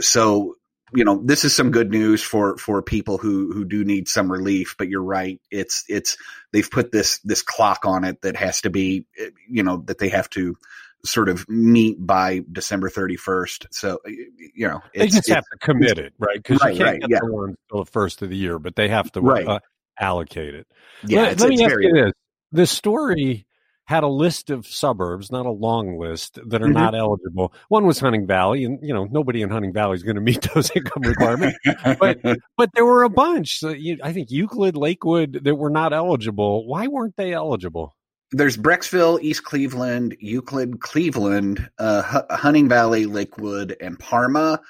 So 0.00 0.56
you 0.92 1.04
know, 1.04 1.20
this 1.24 1.44
is 1.44 1.54
some 1.54 1.70
good 1.70 1.90
news 1.90 2.22
for 2.22 2.56
for 2.58 2.82
people 2.82 3.18
who 3.18 3.52
who 3.52 3.64
do 3.64 3.84
need 3.84 4.08
some 4.08 4.30
relief. 4.30 4.74
But 4.78 4.88
you're 4.88 5.02
right; 5.02 5.40
it's 5.50 5.84
it's 5.88 6.16
they've 6.52 6.70
put 6.70 6.92
this 6.92 7.20
this 7.20 7.42
clock 7.42 7.84
on 7.84 8.04
it 8.04 8.22
that 8.22 8.36
has 8.36 8.62
to 8.62 8.70
be, 8.70 9.06
you 9.48 9.62
know, 9.62 9.78
that 9.86 9.98
they 9.98 10.08
have 10.08 10.28
to 10.30 10.56
sort 11.04 11.28
of 11.28 11.48
meet 11.48 11.96
by 12.04 12.42
December 12.50 12.90
31st. 12.90 13.66
So, 13.70 14.00
you 14.06 14.68
know, 14.68 14.80
they 14.94 15.08
just 15.08 15.28
have 15.28 15.44
to 15.44 15.58
commit 15.58 15.98
it, 15.98 16.12
right? 16.18 16.36
Because 16.36 16.60
right, 16.62 16.72
you 16.72 16.78
can't 16.78 16.90
right, 16.90 17.00
get 17.00 17.10
yeah. 17.10 17.18
the 17.22 17.32
one 17.32 17.56
until 17.70 17.84
the 17.84 17.90
first 17.90 18.22
of 18.22 18.30
the 18.30 18.36
year, 18.36 18.58
but 18.58 18.76
they 18.76 18.88
have 18.88 19.10
to 19.12 19.20
right. 19.20 19.46
uh, 19.46 19.60
allocate 19.98 20.54
it. 20.54 20.66
Yeah, 21.04 21.22
let, 21.22 21.40
let 21.40 21.48
me 21.48 21.64
ask 21.64 21.74
you 21.80 21.92
this: 21.92 22.12
the 22.52 22.66
story 22.66 23.46
had 23.90 24.04
a 24.04 24.08
list 24.08 24.50
of 24.50 24.68
suburbs, 24.68 25.32
not 25.32 25.46
a 25.46 25.50
long 25.50 25.98
list, 25.98 26.38
that 26.46 26.62
are 26.62 26.66
mm-hmm. 26.66 26.74
not 26.74 26.94
eligible. 26.94 27.52
One 27.70 27.86
was 27.86 27.98
Hunting 27.98 28.24
Valley, 28.24 28.64
and 28.64 28.78
you 28.80 28.94
know 28.94 29.08
nobody 29.10 29.42
in 29.42 29.50
Hunting 29.50 29.72
Valley 29.72 29.96
is 29.96 30.04
going 30.04 30.14
to 30.14 30.22
meet 30.22 30.46
those 30.54 30.70
income 30.76 31.02
requirements. 31.02 31.58
but 31.98 32.20
but 32.56 32.70
there 32.74 32.84
were 32.84 33.02
a 33.02 33.10
bunch. 33.10 33.58
So 33.58 33.70
you, 33.70 33.98
I 34.04 34.12
think 34.12 34.30
Euclid, 34.30 34.76
Lakewood, 34.76 35.40
that 35.42 35.56
were 35.56 35.70
not 35.70 35.92
eligible. 35.92 36.68
Why 36.68 36.86
weren't 36.86 37.16
they 37.16 37.32
eligible? 37.32 37.96
There's 38.30 38.56
Brecksville, 38.56 39.20
East 39.20 39.42
Cleveland, 39.42 40.16
Euclid, 40.20 40.80
Cleveland, 40.80 41.68
uh, 41.80 42.22
Hunting 42.30 42.68
Valley, 42.68 43.06
Lakewood, 43.06 43.76
and 43.80 43.98
Parma. 43.98 44.60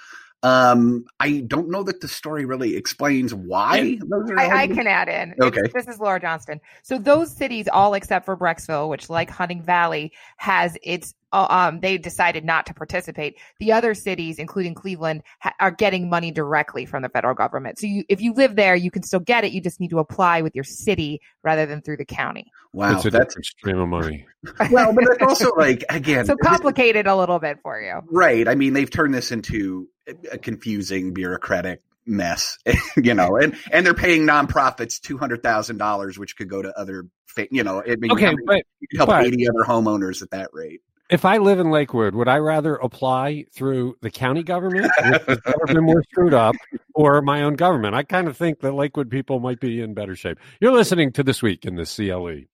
Um, 0.43 1.05
I 1.19 1.41
don't 1.41 1.69
know 1.69 1.83
that 1.83 2.01
the 2.01 2.09
story 2.09 2.47
really 2.47 2.75
explains 2.77 3.35
why. 3.35 3.99
I, 4.39 4.63
I, 4.63 4.67
can 4.69 4.87
add 4.87 5.09
in. 5.09 5.35
Okay. 5.41 5.61
This 5.75 5.87
is 5.87 5.99
Laura 5.99 6.19
Johnston. 6.19 6.61
So 6.83 6.99
those 6.99 7.37
cities, 7.37 7.69
all 7.71 7.93
except 7.93 8.25
for 8.25 8.37
Brecksville, 8.37 8.89
which 8.89 9.11
like 9.11 9.29
Hunting 9.29 9.63
Valley, 9.63 10.13
has 10.39 10.79
its 10.83 11.15
um, 11.33 11.81
they 11.81 11.99
decided 11.99 12.45
not 12.45 12.67
to 12.67 12.75
participate. 12.75 13.37
The 13.59 13.73
other 13.73 13.95
cities, 13.95 14.39
including 14.39 14.75
Cleveland, 14.75 15.23
ha- 15.41 15.55
are 15.61 15.71
getting 15.71 16.09
money 16.09 16.31
directly 16.31 16.87
from 16.87 17.03
the 17.03 17.09
federal 17.09 17.35
government. 17.35 17.79
So 17.79 17.87
you, 17.87 18.05
if 18.09 18.21
you 18.21 18.33
live 18.33 18.57
there, 18.57 18.75
you 18.75 18.91
can 18.91 19.03
still 19.03 19.21
get 19.21 19.45
it. 19.45 19.53
You 19.53 19.61
just 19.61 19.81
need 19.81 19.91
to 19.91 19.99
apply 19.99 20.43
with 20.43 20.55
your 20.55 20.65
city 20.65 21.21
rather 21.43 21.67
than 21.67 21.83
through 21.83 21.99
the 21.99 22.05
county. 22.05 22.51
Wow, 22.73 22.93
that's 22.93 23.05
a 23.07 23.11
that's 23.11 23.35
stream 23.49 23.79
of 23.79 23.89
money. 23.89 24.27
well, 24.71 24.93
but 24.93 25.05
it's 25.05 25.23
also 25.23 25.53
like 25.57 25.85
again, 25.89 26.25
so 26.25 26.37
complicated 26.37 27.07
a 27.07 27.17
little 27.17 27.39
bit 27.39 27.59
for 27.63 27.81
you, 27.81 28.01
right? 28.11 28.47
I 28.47 28.55
mean, 28.55 28.73
they've 28.73 28.91
turned 28.91 29.15
this 29.15 29.33
into 29.33 29.89
a 30.31 30.39
confusing 30.39 31.13
bureaucratic 31.13 31.81
mess, 32.07 32.59
you 32.97 33.15
know, 33.15 33.37
and 33.37 33.57
and 33.73 33.85
they're 33.85 33.95
paying 33.95 34.27
nonprofits 34.27 35.01
two 35.01 35.19
hundred 35.19 35.43
thousand 35.43 35.79
dollars, 35.79 36.19
which 36.19 36.37
could 36.37 36.49
go 36.49 36.63
to 36.63 36.77
other, 36.79 37.07
you 37.51 37.65
know, 37.65 37.79
it, 37.79 37.99
okay, 38.11 38.27
I 38.27 38.31
mean, 38.31 38.39
but 38.47 38.63
help 38.97 39.09
but, 39.09 39.27
eighty 39.27 39.49
other 39.49 39.65
homeowners 39.65 40.23
at 40.23 40.31
that 40.31 40.51
rate. 40.53 40.81
If 41.11 41.25
I 41.25 41.39
live 41.39 41.59
in 41.59 41.73
Lakewood, 41.73 42.15
would 42.15 42.29
I 42.29 42.39
rather 42.39 42.77
apply 42.77 43.47
through 43.53 43.97
the 44.01 44.11
county 44.11 44.45
government, 44.45 44.93
which 45.27 45.39
been 45.67 45.83
more 45.83 46.05
screwed 46.05 46.35
up, 46.35 46.55
or 46.95 47.21
my 47.21 47.43
own 47.43 47.55
government? 47.55 47.97
I 47.97 48.05
kind 48.05 48.29
of 48.29 48.37
think 48.37 48.61
that 48.61 48.75
Lakewood 48.75 49.11
people 49.11 49.41
might 49.41 49.59
be 49.59 49.81
in 49.81 49.93
better 49.93 50.15
shape. 50.15 50.39
You're 50.61 50.73
listening 50.73 51.11
to 51.13 51.25
This 51.25 51.43
Week 51.43 51.65
in 51.65 51.75
the 51.75 51.85
CLE. 51.85 52.47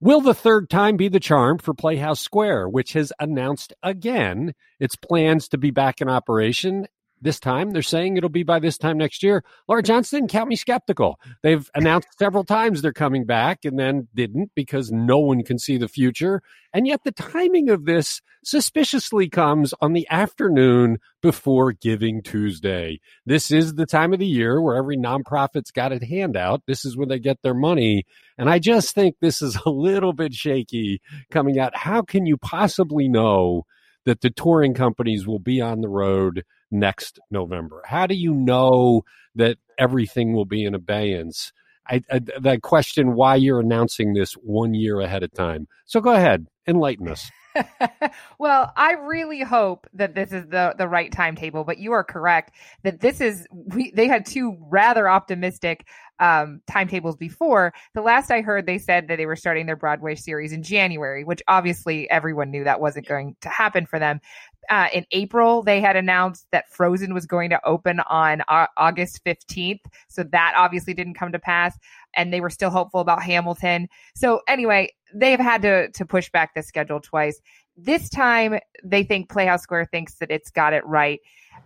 Will 0.00 0.20
the 0.20 0.32
third 0.32 0.70
time 0.70 0.96
be 0.96 1.08
the 1.08 1.18
charm 1.18 1.58
for 1.58 1.74
Playhouse 1.74 2.20
Square, 2.20 2.68
which 2.68 2.92
has 2.92 3.12
announced 3.18 3.72
again 3.82 4.54
its 4.78 4.94
plans 4.94 5.48
to 5.48 5.58
be 5.58 5.72
back 5.72 6.00
in 6.00 6.08
operation 6.08 6.86
this 7.20 7.40
time. 7.40 7.70
They're 7.70 7.82
saying 7.82 8.16
it'll 8.16 8.28
be 8.28 8.42
by 8.42 8.58
this 8.58 8.78
time 8.78 8.98
next 8.98 9.22
year. 9.22 9.44
Laura 9.68 9.82
Johnston, 9.82 10.28
count 10.28 10.48
me 10.48 10.56
skeptical. 10.56 11.18
They've 11.42 11.68
announced 11.74 12.08
several 12.18 12.44
times 12.44 12.82
they're 12.82 12.92
coming 12.92 13.24
back 13.24 13.64
and 13.64 13.78
then 13.78 14.08
didn't 14.14 14.52
because 14.54 14.90
no 14.90 15.18
one 15.18 15.42
can 15.42 15.58
see 15.58 15.76
the 15.76 15.88
future. 15.88 16.42
And 16.72 16.86
yet 16.86 17.04
the 17.04 17.12
timing 17.12 17.68
of 17.68 17.84
this 17.84 18.22
suspiciously 18.44 19.28
comes 19.28 19.74
on 19.80 19.92
the 19.92 20.06
afternoon 20.08 20.98
before 21.20 21.72
Giving 21.72 22.22
Tuesday. 22.22 23.00
This 23.26 23.50
is 23.50 23.74
the 23.74 23.86
time 23.86 24.12
of 24.12 24.18
the 24.18 24.26
year 24.26 24.60
where 24.60 24.76
every 24.76 24.96
nonprofit's 24.96 25.70
got 25.70 25.92
a 25.92 26.04
handout. 26.04 26.62
This 26.66 26.84
is 26.84 26.96
when 26.96 27.08
they 27.08 27.18
get 27.18 27.42
their 27.42 27.54
money. 27.54 28.06
And 28.38 28.48
I 28.48 28.58
just 28.58 28.94
think 28.94 29.16
this 29.20 29.42
is 29.42 29.58
a 29.66 29.70
little 29.70 30.12
bit 30.12 30.32
shaky 30.32 31.02
coming 31.30 31.58
out. 31.58 31.76
How 31.76 32.02
can 32.02 32.24
you 32.24 32.36
possibly 32.36 33.08
know 33.08 33.66
that 34.06 34.22
the 34.22 34.30
touring 34.30 34.74
companies 34.74 35.26
will 35.26 35.38
be 35.38 35.60
on 35.60 35.80
the 35.80 35.88
road 35.88 36.44
next 36.70 37.18
November? 37.30 37.82
How 37.86 38.06
do 38.06 38.14
you 38.14 38.34
know 38.34 39.02
that 39.34 39.58
everything 39.78 40.32
will 40.32 40.44
be 40.44 40.64
in 40.64 40.74
abeyance? 40.74 41.52
I, 41.88 42.02
I, 42.10 42.20
that 42.40 42.62
question 42.62 43.14
why 43.14 43.36
you're 43.36 43.60
announcing 43.60 44.12
this 44.12 44.34
one 44.34 44.74
year 44.74 45.00
ahead 45.00 45.22
of 45.22 45.32
time. 45.32 45.66
So 45.86 46.00
go 46.00 46.12
ahead, 46.12 46.46
enlighten 46.66 47.08
us. 47.08 47.30
well, 48.38 48.72
I 48.76 48.92
really 48.92 49.42
hope 49.42 49.86
that 49.94 50.14
this 50.14 50.32
is 50.32 50.46
the 50.46 50.74
the 50.78 50.86
right 50.86 51.10
timetable, 51.10 51.64
but 51.64 51.78
you 51.78 51.92
are 51.92 52.04
correct 52.04 52.54
that 52.84 53.00
this 53.00 53.20
is 53.20 53.46
we 53.50 53.90
they 53.90 54.06
had 54.06 54.24
two 54.24 54.56
rather 54.68 55.08
optimistic 55.08 55.86
um, 56.20 56.60
timetables 56.66 57.16
before. 57.16 57.72
The 57.94 58.02
last 58.02 58.30
I 58.30 58.42
heard, 58.42 58.66
they 58.66 58.78
said 58.78 59.08
that 59.08 59.16
they 59.16 59.26
were 59.26 59.36
starting 59.36 59.66
their 59.66 59.76
Broadway 59.76 60.14
series 60.14 60.52
in 60.52 60.62
January, 60.62 61.24
which 61.24 61.42
obviously 61.48 62.08
everyone 62.10 62.50
knew 62.50 62.64
that 62.64 62.80
wasn't 62.80 63.08
going 63.08 63.36
to 63.40 63.48
happen 63.48 63.86
for 63.86 63.98
them. 63.98 64.20
Uh, 64.68 64.88
in 64.92 65.04
April, 65.12 65.62
they 65.62 65.80
had 65.80 65.96
announced 65.96 66.46
that 66.52 66.68
Frozen 66.70 67.14
was 67.14 67.26
going 67.26 67.50
to 67.50 67.60
open 67.66 68.00
on 68.00 68.42
uh, 68.48 68.66
August 68.76 69.20
15th. 69.24 69.80
So 70.08 70.22
that 70.24 70.54
obviously 70.56 70.94
didn't 70.94 71.14
come 71.14 71.32
to 71.32 71.38
pass. 71.38 71.78
And 72.14 72.32
they 72.32 72.40
were 72.40 72.50
still 72.50 72.70
hopeful 72.70 73.00
about 73.00 73.22
Hamilton. 73.22 73.88
So 74.14 74.42
anyway, 74.48 74.92
they've 75.14 75.40
had 75.40 75.62
to, 75.62 75.90
to 75.90 76.04
push 76.04 76.30
back 76.30 76.54
the 76.54 76.62
schedule 76.62 77.00
twice. 77.00 77.40
This 77.76 78.08
time, 78.10 78.58
they 78.84 79.02
think 79.02 79.30
Playhouse 79.30 79.62
Square 79.62 79.86
thinks 79.86 80.16
that 80.16 80.30
it's 80.30 80.50
got 80.50 80.72
it 80.72 80.84
right 80.84 81.20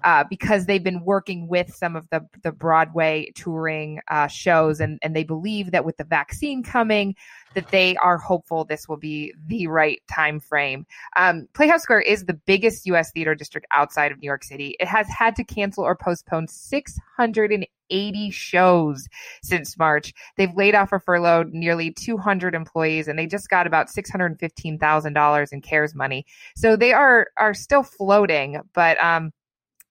uh, 0.05 0.23
because 0.29 0.67
they've 0.67 0.85
been 0.85 1.03
working 1.03 1.49
with 1.49 1.75
some 1.75 1.97
of 1.97 2.09
the 2.11 2.21
the 2.43 2.53
Broadway 2.53 3.33
touring 3.35 4.01
uh, 4.09 4.27
shows, 4.27 4.79
and 4.79 4.99
and 5.03 5.17
they 5.17 5.25
believe 5.25 5.71
that 5.73 5.85
with 5.85 5.97
the 5.97 6.05
vaccine 6.05 6.63
coming, 6.63 7.15
that 7.55 7.69
they 7.69 7.97
are 7.97 8.19
hopeful 8.19 8.65
this 8.65 8.87
will 8.87 8.99
be 8.99 9.33
the 9.47 9.67
right 9.67 10.03
time 10.13 10.41
frame. 10.41 10.87
Um, 11.17 11.49
Playhouse 11.55 11.83
Square 11.83 12.03
is 12.03 12.27
the 12.27 12.35
biggest 12.35 12.85
U.S. 12.87 13.11
theater 13.13 13.35
district 13.35 13.67
outside 13.73 14.13
of 14.13 14.21
New 14.21 14.27
York 14.27 14.45
City. 14.45 14.77
It 14.79 14.89
has 14.89 15.09
had 15.09 15.35
to 15.37 15.45
cancel 15.45 15.85
or 15.85 15.97
postpone 15.97 16.49
680 16.49 18.31
shows 18.31 19.09
since 19.43 19.79
March. 19.79 20.13
They've 20.37 20.55
laid 20.55 20.75
off 20.75 20.93
or 20.93 21.01
furloughed 21.01 21.53
nearly 21.53 21.91
200 21.91 22.55
employees, 22.55 23.09
and 23.09 23.19
they 23.19 23.27
just 23.27 23.49
got 23.49 23.67
about 23.67 23.89
$615,000 23.89 25.53
in 25.53 25.61
CARES 25.63 25.95
money. 25.95 26.27
So 26.57 26.77
they 26.77 26.93
are 26.93 27.29
are 27.39 27.55
still 27.55 27.83
floating, 27.83 28.61
but 28.75 29.03
um, 29.03 29.33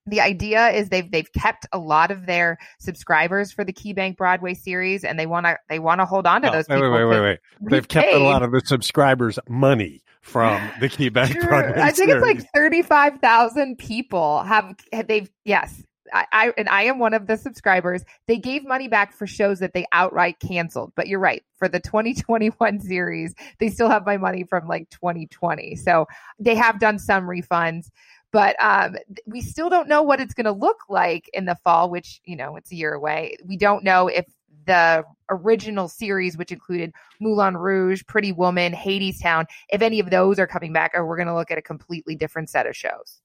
the 0.05 0.21
idea 0.21 0.69
is 0.69 0.89
they've 0.89 1.09
they've 1.09 1.31
kept 1.31 1.65
a 1.71 1.77
lot 1.77 2.11
of 2.11 2.25
their 2.25 2.57
subscribers 2.79 3.51
for 3.51 3.63
the 3.63 3.71
KeyBank 3.71 4.17
Broadway 4.17 4.53
series, 4.53 5.03
and 5.03 5.17
they 5.17 5.25
want 5.25 5.45
to 5.45 5.57
they 5.69 5.79
want 5.79 6.01
to 6.01 6.05
hold 6.05 6.27
on 6.27 6.41
to 6.41 6.49
oh, 6.49 6.51
those. 6.51 6.67
Wait, 6.67 6.75
people 6.75 6.91
wait, 6.91 7.05
wait, 7.05 7.19
wait, 7.19 7.21
wait. 7.21 7.39
They've 7.71 7.87
kept 7.87 8.13
a 8.13 8.19
lot 8.19 8.43
of 8.43 8.51
the 8.51 8.61
subscribers' 8.65 9.39
money 9.47 10.03
from 10.21 10.61
the 10.79 10.89
KeyBank. 10.89 11.47
Broadway. 11.47 11.81
I 11.81 11.91
think 11.91 12.09
series. 12.09 12.15
it's 12.15 12.23
like 12.23 12.51
thirty 12.53 12.81
five 12.81 13.19
thousand 13.19 13.77
people 13.77 14.43
have 14.43 14.75
they've 15.07 15.29
yes. 15.45 15.83
I, 16.11 16.25
I 16.31 16.53
and 16.57 16.69
I 16.69 16.83
am 16.83 16.99
one 16.99 17.13
of 17.13 17.25
the 17.25 17.37
subscribers. 17.37 18.03
They 18.27 18.37
gave 18.37 18.65
money 18.65 18.87
back 18.87 19.13
for 19.13 19.25
shows 19.25 19.59
that 19.59 19.73
they 19.73 19.85
outright 19.93 20.39
canceled. 20.39 20.91
But 20.95 21.07
you're 21.07 21.19
right. 21.19 21.43
For 21.57 21.67
the 21.67 21.79
2021 21.79 22.81
series, 22.81 23.33
they 23.59 23.69
still 23.69 23.89
have 23.89 24.05
my 24.05 24.17
money 24.17 24.43
from 24.43 24.67
like 24.67 24.89
2020. 24.89 25.75
So 25.77 26.05
they 26.37 26.55
have 26.55 26.79
done 26.79 26.99
some 26.99 27.23
refunds 27.23 27.89
but 28.33 28.61
um, 28.61 28.97
we 29.27 29.39
still 29.39 29.69
don't 29.69 29.87
know 29.87 30.01
what 30.01 30.19
it's 30.19 30.33
going 30.33 30.45
to 30.45 30.51
look 30.51 30.79
like 30.89 31.29
in 31.33 31.45
the 31.45 31.55
fall, 31.63 31.89
which, 31.89 32.19
you 32.25 32.35
know, 32.35 32.57
it's 32.57 32.71
a 32.71 32.75
year 32.75 32.91
away. 32.91 33.37
We 33.45 33.55
don't 33.55 33.83
know 33.83 34.07
if 34.07 34.25
the 34.65 35.03
original 35.29 35.87
series, 35.87 36.35
which 36.35 36.51
included 36.51 36.93
Moulin 37.21 37.55
Rouge, 37.55 38.01
Pretty 38.07 38.31
Woman, 38.31 38.73
Hadestown, 38.73 39.45
if 39.69 39.81
any 39.81 39.99
of 39.99 40.09
those 40.09 40.39
are 40.39 40.47
coming 40.47 40.73
back, 40.73 40.91
or 40.95 41.05
we're 41.05 41.17
going 41.17 41.27
to 41.27 41.35
look 41.35 41.51
at 41.51 41.57
a 41.59 41.61
completely 41.61 42.15
different 42.15 42.49
set 42.49 42.65
of 42.65 42.75
shows. 42.75 43.21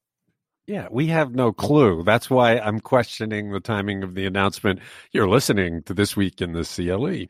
Yeah, 0.67 0.89
we 0.91 1.07
have 1.07 1.35
no 1.35 1.53
clue. 1.53 2.03
That's 2.05 2.29
why 2.29 2.59
I'm 2.59 2.79
questioning 2.79 3.51
the 3.51 3.61
timing 3.61 4.03
of 4.03 4.15
the 4.15 4.27
announcement. 4.27 4.81
You're 5.13 5.29
listening 5.29 5.83
to 5.85 5.95
This 5.95 6.15
Week 6.15 6.43
in 6.43 6.53
the 6.53 6.65
CLE. 6.65 7.29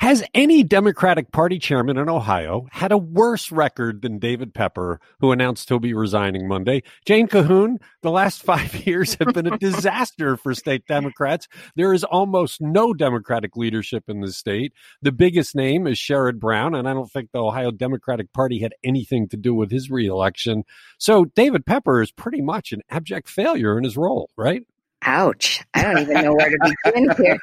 Has 0.00 0.24
any 0.34 0.62
Democratic 0.64 1.30
Party 1.30 1.58
chairman 1.58 1.96
in 1.96 2.08
Ohio 2.08 2.66
had 2.72 2.92
a 2.92 2.98
worse 2.98 3.52
record 3.52 4.02
than 4.02 4.18
David 4.18 4.52
Pepper, 4.52 5.00
who 5.20 5.30
announced 5.32 5.68
he'll 5.68 5.78
be 5.78 5.94
resigning 5.94 6.48
Monday? 6.48 6.82
Jane 7.06 7.28
Cahoon, 7.28 7.76
the 8.02 8.10
last 8.10 8.42
five 8.44 8.86
years 8.86 9.14
have 9.14 9.32
been 9.32 9.46
a 9.46 9.56
disaster 9.56 10.36
for 10.36 10.52
state 10.52 10.86
Democrats. 10.86 11.48
There 11.76 11.94
is 11.94 12.04
almost 12.04 12.60
no 12.60 12.92
Democratic 12.92 13.56
leadership 13.56 14.04
in 14.08 14.20
the 14.20 14.32
state. 14.32 14.72
The 15.00 15.12
biggest 15.12 15.54
name 15.54 15.86
is 15.86 15.96
Sherrod 15.96 16.38
Brown, 16.38 16.74
and 16.74 16.88
I 16.88 16.92
don't 16.92 17.10
think 17.10 17.30
the 17.30 17.42
Ohio 17.42 17.70
Democratic 17.70 18.32
Party 18.32 18.58
had 18.58 18.74
anything 18.82 19.28
to 19.28 19.36
do 19.36 19.54
with 19.54 19.70
his 19.70 19.90
reelection. 19.90 20.64
So 20.98 21.24
David 21.24 21.64
Pepper 21.66 22.02
is 22.02 22.10
pretty 22.10 22.42
much 22.42 22.72
an 22.72 22.82
abject 22.90 23.28
failure 23.28 23.78
in 23.78 23.84
his 23.84 23.96
role, 23.96 24.30
right? 24.36 24.64
Ouch. 25.06 25.62
I 25.74 25.82
don't 25.82 25.98
even 25.98 26.22
know 26.22 26.34
where 26.34 26.48
to 26.48 26.74
begin 26.84 27.10
here. 27.18 27.38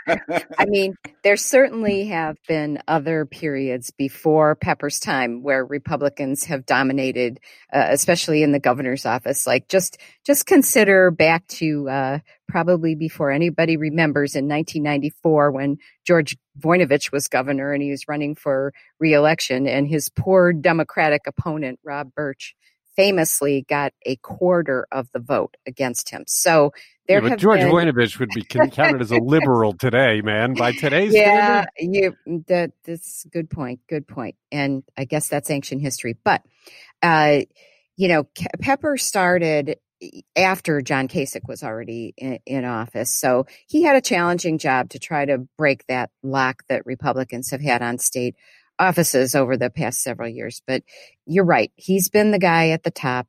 I 0.58 0.66
mean, 0.66 0.96
there 1.24 1.38
certainly 1.38 2.06
have 2.08 2.38
been 2.48 2.80
other 2.88 3.26
periods 3.26 3.92
before 3.92 4.56
Pepper's 4.56 5.00
time 5.00 5.44
where 5.44 5.64
Republicans 5.64 6.46
have 6.46 6.66
dominated, 6.66 7.40
uh, 7.72 7.86
especially 7.90 8.42
in 8.42 8.52
the 8.52 8.60
governor's 8.60 9.06
office. 9.06 9.46
Like 9.46 9.68
just, 9.68 10.00
just 10.26 10.48
consider 10.48 11.12
back 11.12 11.46
to, 11.48 11.88
uh, 11.88 12.20
probably 12.48 12.96
before 12.96 13.32
anybody 13.32 13.78
remembers 13.78 14.36
in 14.36 14.48
1994 14.48 15.52
when 15.52 15.78
George 16.06 16.38
Voinovich 16.60 17.12
was 17.12 17.28
governor 17.28 17.74
and 17.74 17.84
he 17.84 17.92
was 17.92 18.08
running 18.08 18.36
for 18.36 18.74
reelection 19.00 19.68
and 19.68 19.88
his 19.88 20.10
poor 20.10 20.52
Democratic 20.52 21.22
opponent, 21.28 21.80
Rob 21.84 22.14
Burch, 22.14 22.56
famously 22.96 23.66
got 23.68 23.94
a 24.06 24.16
quarter 24.18 24.88
of 24.92 25.10
the 25.14 25.20
vote 25.20 25.56
against 25.66 26.10
him. 26.10 26.24
So 26.28 26.74
there 27.08 27.22
yeah, 27.22 27.30
but 27.30 27.40
George 27.40 27.60
been... 27.60 27.72
Voinovich 27.72 28.20
would 28.20 28.30
be 28.30 28.44
counted 28.44 29.02
as 29.02 29.12
a 29.12 29.18
liberal 29.18 29.74
today, 29.74 30.22
man. 30.22 30.54
By 30.54 30.72
today's 30.72 31.14
yeah, 31.14 31.66
you 31.78 32.16
that 32.48 32.72
that's 32.84 33.26
good 33.32 33.50
point. 33.50 33.82
Good 33.88 34.08
point. 34.08 34.36
And 34.52 34.84
I 34.98 35.06
guess 35.06 35.28
that's 35.28 35.50
ancient 35.50 35.82
history. 35.82 36.18
But 36.24 36.44
uh, 37.02 37.42
you 37.98 38.08
know, 38.08 38.28
Pepper 38.62 38.98
started 38.98 39.78
after 40.36 40.82
John 40.82 41.08
Kasich 41.08 41.48
was 41.48 41.64
already 41.64 42.14
in, 42.18 42.40
in, 42.46 42.66
office. 42.66 43.14
So 43.14 43.46
he 43.68 43.84
had 43.84 43.96
a 43.96 44.02
challenging 44.02 44.58
job 44.58 44.90
to 44.90 45.00
try 45.00 45.26
to 45.26 45.48
break 45.58 45.86
that 45.88 46.10
lock 46.24 46.64
that 46.70 46.86
Republicans 46.86 47.52
have 47.52 47.62
had 47.62 47.82
on 47.84 48.00
state 48.00 48.36
offices 48.82 49.36
over 49.36 49.56
the 49.56 49.70
past 49.70 50.02
several 50.02 50.28
years. 50.28 50.62
But 50.66 50.84
you're 51.26 51.46
right. 51.46 51.72
He's 51.76 52.10
been 52.10 52.32
the 52.32 52.40
guy 52.40 52.70
at 52.70 52.84
the 52.84 52.92
top 52.92 53.28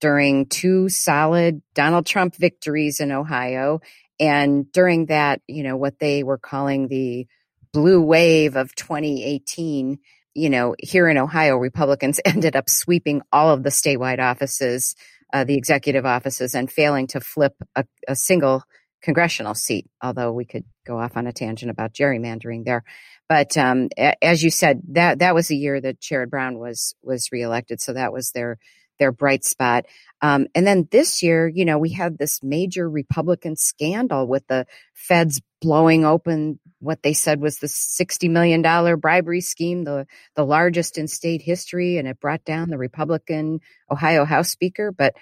during 0.00 0.46
two 0.46 0.88
solid 0.88 1.62
Donald 1.74 2.06
Trump 2.06 2.34
victories 2.36 3.00
in 3.00 3.12
Ohio. 3.12 3.80
And 4.18 4.70
during 4.72 5.06
that, 5.06 5.42
you 5.46 5.62
know, 5.62 5.76
what 5.76 5.98
they 5.98 6.22
were 6.22 6.38
calling 6.38 6.88
the 6.88 7.26
blue 7.72 8.00
wave 8.00 8.56
of 8.56 8.74
2018, 8.74 9.98
you 10.34 10.50
know, 10.50 10.74
here 10.78 11.08
in 11.08 11.18
Ohio, 11.18 11.56
Republicans 11.56 12.20
ended 12.24 12.56
up 12.56 12.70
sweeping 12.70 13.22
all 13.30 13.50
of 13.50 13.62
the 13.62 13.70
statewide 13.70 14.20
offices, 14.20 14.94
uh, 15.32 15.44
the 15.44 15.56
executive 15.56 16.06
offices, 16.06 16.54
and 16.54 16.70
failing 16.70 17.06
to 17.08 17.20
flip 17.20 17.54
a, 17.76 17.84
a 18.08 18.16
single 18.16 18.62
congressional 19.02 19.54
seat. 19.54 19.86
Although 20.02 20.32
we 20.32 20.44
could 20.44 20.64
go 20.84 20.98
off 20.98 21.16
on 21.16 21.26
a 21.26 21.32
tangent 21.32 21.70
about 21.70 21.94
gerrymandering 21.94 22.64
there, 22.64 22.84
but 23.28 23.56
um, 23.56 23.88
as 24.22 24.42
you 24.42 24.50
said, 24.50 24.82
that 24.88 25.20
that 25.20 25.34
was 25.34 25.48
the 25.48 25.56
year 25.56 25.80
that 25.80 26.00
Sherrod 26.00 26.30
Brown 26.30 26.58
was 26.58 26.94
was 27.02 27.30
reelected, 27.32 27.80
so 27.80 27.92
that 27.92 28.12
was 28.12 28.30
their 28.32 28.58
their 28.98 29.12
bright 29.12 29.44
spot. 29.44 29.86
Um, 30.22 30.46
and 30.54 30.66
then 30.66 30.88
this 30.90 31.22
year, 31.22 31.48
you 31.48 31.64
know, 31.64 31.78
we 31.78 31.90
had 31.90 32.16
this 32.16 32.42
major 32.42 32.88
Republican 32.88 33.56
scandal 33.56 34.26
with 34.26 34.46
the 34.46 34.66
feds 34.94 35.40
blowing 35.60 36.04
open 36.04 36.60
what 36.78 37.02
they 37.02 37.14
said 37.14 37.40
was 37.40 37.58
the 37.58 37.66
$60 37.66 38.30
million 38.30 38.62
bribery 39.00 39.40
scheme, 39.40 39.84
the, 39.84 40.06
the 40.36 40.44
largest 40.44 40.98
in 40.98 41.08
state 41.08 41.42
history. 41.42 41.96
And 41.96 42.06
it 42.06 42.20
brought 42.20 42.44
down 42.44 42.68
the 42.68 42.78
Republican 42.78 43.60
Ohio 43.90 44.24
House 44.24 44.50
Speaker. 44.50 44.92
But, 44.92 45.14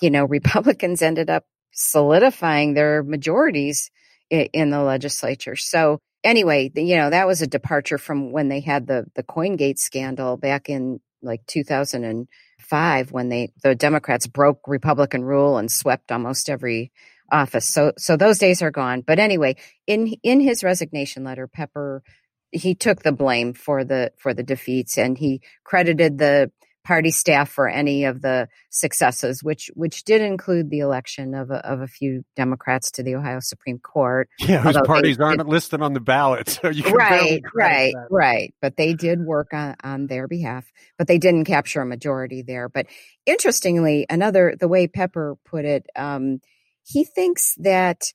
you 0.00 0.10
know, 0.10 0.24
Republicans 0.28 1.02
ended 1.02 1.30
up 1.30 1.44
solidifying 1.72 2.74
their 2.74 3.02
majorities 3.02 3.90
in, 4.30 4.70
the 4.70 4.82
legislature. 4.82 5.56
So 5.56 6.00
anyway, 6.22 6.70
you 6.74 6.96
know, 6.96 7.10
that 7.10 7.26
was 7.26 7.42
a 7.42 7.46
departure 7.46 7.98
from 7.98 8.32
when 8.32 8.48
they 8.48 8.60
had 8.60 8.86
the, 8.86 9.06
the 9.14 9.22
CoinGate 9.22 9.78
scandal 9.78 10.36
back 10.36 10.68
in 10.68 11.00
like 11.22 11.44
2005 11.46 13.12
when 13.12 13.28
they 13.28 13.52
the 13.62 13.74
Democrats 13.74 14.26
broke 14.26 14.60
Republican 14.66 15.24
rule 15.24 15.58
and 15.58 15.70
swept 15.70 16.12
almost 16.12 16.48
every 16.48 16.92
office. 17.30 17.66
So 17.66 17.92
so 17.98 18.16
those 18.16 18.38
days 18.38 18.62
are 18.62 18.70
gone. 18.70 19.02
But 19.02 19.18
anyway, 19.18 19.56
in 19.86 20.14
in 20.22 20.40
his 20.40 20.62
resignation 20.62 21.24
letter, 21.24 21.48
Pepper 21.48 22.02
he 22.50 22.74
took 22.74 23.02
the 23.02 23.12
blame 23.12 23.52
for 23.52 23.84
the 23.84 24.12
for 24.16 24.32
the 24.32 24.42
defeats 24.42 24.96
and 24.96 25.18
he 25.18 25.42
credited 25.64 26.18
the 26.18 26.50
party 26.88 27.10
staff 27.10 27.50
for 27.50 27.68
any 27.68 28.06
of 28.06 28.22
the 28.22 28.48
successes, 28.70 29.44
which 29.44 29.70
which 29.74 30.04
did 30.04 30.22
include 30.22 30.70
the 30.70 30.78
election 30.78 31.34
of 31.34 31.50
a, 31.50 31.56
of 31.56 31.82
a 31.82 31.86
few 31.86 32.24
Democrats 32.34 32.90
to 32.92 33.02
the 33.02 33.14
Ohio 33.14 33.40
Supreme 33.40 33.78
Court. 33.78 34.30
Yeah, 34.40 34.62
whose 34.62 34.80
parties 34.86 35.20
aren't 35.20 35.46
listed 35.46 35.82
on 35.82 35.92
the 35.92 36.00
ballot, 36.00 36.48
so 36.48 36.70
you 36.70 36.84
right, 36.84 37.42
right, 37.54 37.92
that. 37.92 38.06
right. 38.10 38.54
But 38.62 38.78
they 38.78 38.94
did 38.94 39.20
work 39.20 39.52
on 39.52 39.76
on 39.84 40.06
their 40.06 40.26
behalf, 40.26 40.64
but 40.96 41.06
they 41.06 41.18
didn't 41.18 41.44
capture 41.44 41.82
a 41.82 41.86
majority 41.86 42.40
there. 42.40 42.70
But 42.70 42.86
interestingly, 43.26 44.06
another 44.08 44.56
the 44.58 44.68
way 44.68 44.86
Pepper 44.86 45.36
put 45.44 45.66
it, 45.66 45.84
um, 45.94 46.40
he 46.84 47.04
thinks 47.04 47.54
that 47.58 48.14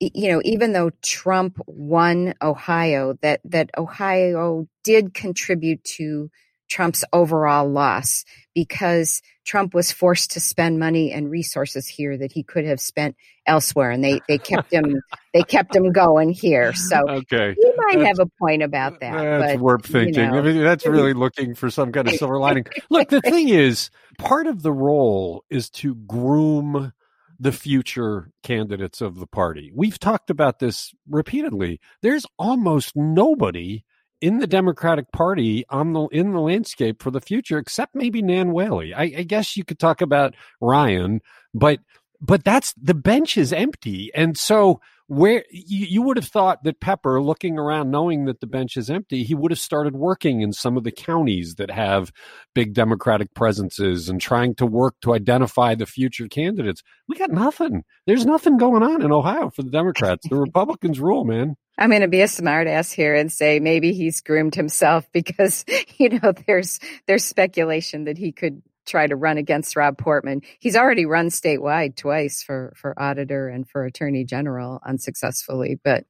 you 0.00 0.28
know 0.28 0.42
even 0.44 0.72
though 0.72 0.90
Trump 1.02 1.60
won 1.68 2.34
Ohio, 2.42 3.14
that 3.22 3.40
that 3.44 3.70
Ohio 3.78 4.66
did 4.82 5.14
contribute 5.14 5.84
to 5.84 6.30
Trump's 6.68 7.04
overall 7.12 7.68
loss 7.68 8.24
because 8.54 9.22
Trump 9.44 9.72
was 9.72 9.90
forced 9.90 10.32
to 10.32 10.40
spend 10.40 10.78
money 10.78 11.10
and 11.12 11.30
resources 11.30 11.86
here 11.86 12.18
that 12.18 12.32
he 12.32 12.42
could 12.42 12.64
have 12.64 12.80
spent 12.80 13.16
elsewhere, 13.46 13.90
and 13.90 14.04
they 14.04 14.20
they 14.28 14.36
kept 14.36 14.72
him 14.72 15.00
they 15.34 15.42
kept 15.42 15.74
him 15.74 15.90
going 15.90 16.30
here. 16.30 16.74
So 16.74 17.08
okay, 17.08 17.54
he 17.58 17.72
might 17.76 17.98
that's, 17.98 18.08
have 18.08 18.18
a 18.18 18.30
point 18.38 18.62
about 18.62 19.00
that. 19.00 19.12
That's 19.12 19.54
but, 19.54 19.60
warp 19.60 19.86
thinking. 19.86 20.24
You 20.24 20.30
know. 20.30 20.38
I 20.38 20.42
mean, 20.42 20.62
that's 20.62 20.86
really 20.86 21.14
looking 21.14 21.54
for 21.54 21.70
some 21.70 21.92
kind 21.92 22.08
of 22.08 22.14
silver 22.14 22.38
lining. 22.38 22.66
Look, 22.90 23.08
the 23.08 23.22
thing 23.22 23.48
is, 23.48 23.90
part 24.18 24.46
of 24.46 24.62
the 24.62 24.72
role 24.72 25.44
is 25.48 25.70
to 25.70 25.94
groom 25.94 26.92
the 27.40 27.52
future 27.52 28.30
candidates 28.42 29.00
of 29.00 29.18
the 29.18 29.26
party. 29.26 29.70
We've 29.74 29.98
talked 29.98 30.28
about 30.28 30.58
this 30.58 30.92
repeatedly. 31.08 31.80
There's 32.02 32.26
almost 32.38 32.96
nobody 32.96 33.84
in 34.20 34.38
the 34.38 34.46
Democratic 34.46 35.10
Party 35.12 35.64
on 35.70 35.92
the 35.92 36.06
in 36.08 36.32
the 36.32 36.40
landscape 36.40 37.02
for 37.02 37.10
the 37.10 37.20
future, 37.20 37.58
except 37.58 37.94
maybe 37.94 38.22
Nan 38.22 38.52
Whaley. 38.52 38.94
I, 38.94 39.02
I 39.02 39.22
guess 39.22 39.56
you 39.56 39.64
could 39.64 39.78
talk 39.78 40.00
about 40.00 40.34
Ryan, 40.60 41.20
but 41.54 41.80
but 42.20 42.44
that's 42.44 42.74
the 42.80 42.94
bench 42.94 43.36
is 43.36 43.52
empty, 43.52 44.10
and 44.14 44.36
so 44.36 44.80
where 45.08 45.44
you, 45.50 45.86
you 45.86 46.02
would 46.02 46.18
have 46.18 46.28
thought 46.28 46.62
that 46.64 46.80
Pepper, 46.80 47.20
looking 47.20 47.58
around, 47.58 47.90
knowing 47.90 48.26
that 48.26 48.40
the 48.40 48.46
bench 48.46 48.76
is 48.76 48.90
empty, 48.90 49.24
he 49.24 49.34
would 49.34 49.50
have 49.50 49.58
started 49.58 49.96
working 49.96 50.42
in 50.42 50.52
some 50.52 50.76
of 50.76 50.84
the 50.84 50.92
counties 50.92 51.54
that 51.54 51.70
have 51.70 52.12
big 52.54 52.74
Democratic 52.74 53.32
presences 53.32 54.10
and 54.10 54.20
trying 54.20 54.54
to 54.56 54.66
work 54.66 54.96
to 55.00 55.14
identify 55.14 55.74
the 55.74 55.86
future 55.86 56.28
candidates. 56.28 56.82
We 57.08 57.16
got 57.16 57.30
nothing. 57.30 57.84
There's 58.06 58.26
nothing 58.26 58.58
going 58.58 58.82
on 58.82 59.00
in 59.00 59.10
Ohio 59.10 59.48
for 59.48 59.62
the 59.62 59.70
Democrats. 59.70 60.28
The 60.28 60.36
Republicans 60.40 61.00
rule, 61.00 61.24
man. 61.24 61.56
I'm 61.78 61.90
going 61.90 62.02
to 62.02 62.08
be 62.08 62.22
a 62.22 62.26
smartass 62.26 62.92
here 62.92 63.14
and 63.14 63.32
say 63.32 63.60
maybe 63.60 63.92
he's 63.92 64.20
groomed 64.20 64.54
himself 64.54 65.06
because 65.12 65.64
you 65.96 66.10
know 66.10 66.32
there's 66.46 66.80
there's 67.06 67.24
speculation 67.24 68.04
that 68.04 68.18
he 68.18 68.32
could 68.32 68.62
try 68.86 69.06
to 69.06 69.16
run 69.16 69.38
against 69.38 69.76
Rob 69.76 69.98
Portman. 69.98 70.42
He's 70.58 70.76
already 70.76 71.06
run 71.06 71.28
statewide 71.28 71.96
twice 71.96 72.42
for 72.42 72.72
for 72.76 73.00
auditor 73.00 73.48
and 73.48 73.68
for 73.68 73.84
attorney 73.84 74.24
general 74.24 74.80
unsuccessfully, 74.84 75.78
but 75.82 76.04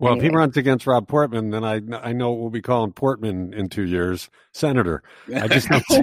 well, 0.00 0.12
anyway. 0.12 0.26
if 0.26 0.30
he 0.30 0.36
runs 0.36 0.56
against 0.56 0.86
Rob 0.86 1.08
Portman, 1.08 1.50
then 1.50 1.64
I 1.64 1.80
I 2.00 2.12
know 2.12 2.32
we'll 2.32 2.50
be 2.50 2.62
calling 2.62 2.92
Portman 2.92 3.52
in 3.52 3.68
two 3.68 3.84
years 3.84 4.30
senator. 4.52 5.02
I 5.34 5.48
just 5.48 5.68
don't 5.68 5.84
see, 5.86 6.02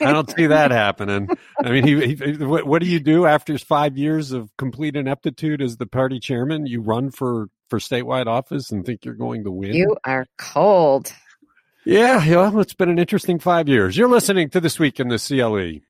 I 0.00 0.12
don't 0.12 0.30
see 0.34 0.46
that 0.46 0.70
happening. 0.70 1.28
I 1.62 1.70
mean, 1.70 1.86
he, 1.86 2.14
he 2.14 2.32
what, 2.42 2.66
what 2.66 2.80
do 2.80 2.88
you 2.88 3.00
do 3.00 3.26
after 3.26 3.58
five 3.58 3.98
years 3.98 4.32
of 4.32 4.56
complete 4.56 4.96
ineptitude 4.96 5.60
as 5.60 5.76
the 5.76 5.86
party 5.86 6.18
chairman? 6.18 6.64
You 6.66 6.80
run 6.80 7.10
for 7.10 7.48
for 7.68 7.78
statewide 7.78 8.26
office 8.26 8.70
and 8.70 8.84
think 8.84 9.04
you're 9.04 9.14
going 9.14 9.44
to 9.44 9.50
win? 9.50 9.74
You 9.74 9.96
are 10.04 10.26
cold. 10.38 11.12
Yeah, 11.84 12.26
well, 12.26 12.60
it's 12.60 12.74
been 12.74 12.88
an 12.88 12.98
interesting 12.98 13.38
five 13.38 13.68
years. 13.68 13.96
You're 13.96 14.08
listening 14.08 14.48
to 14.50 14.60
This 14.60 14.78
Week 14.78 14.98
in 15.00 15.08
the 15.08 15.18
CLE. 15.18 15.80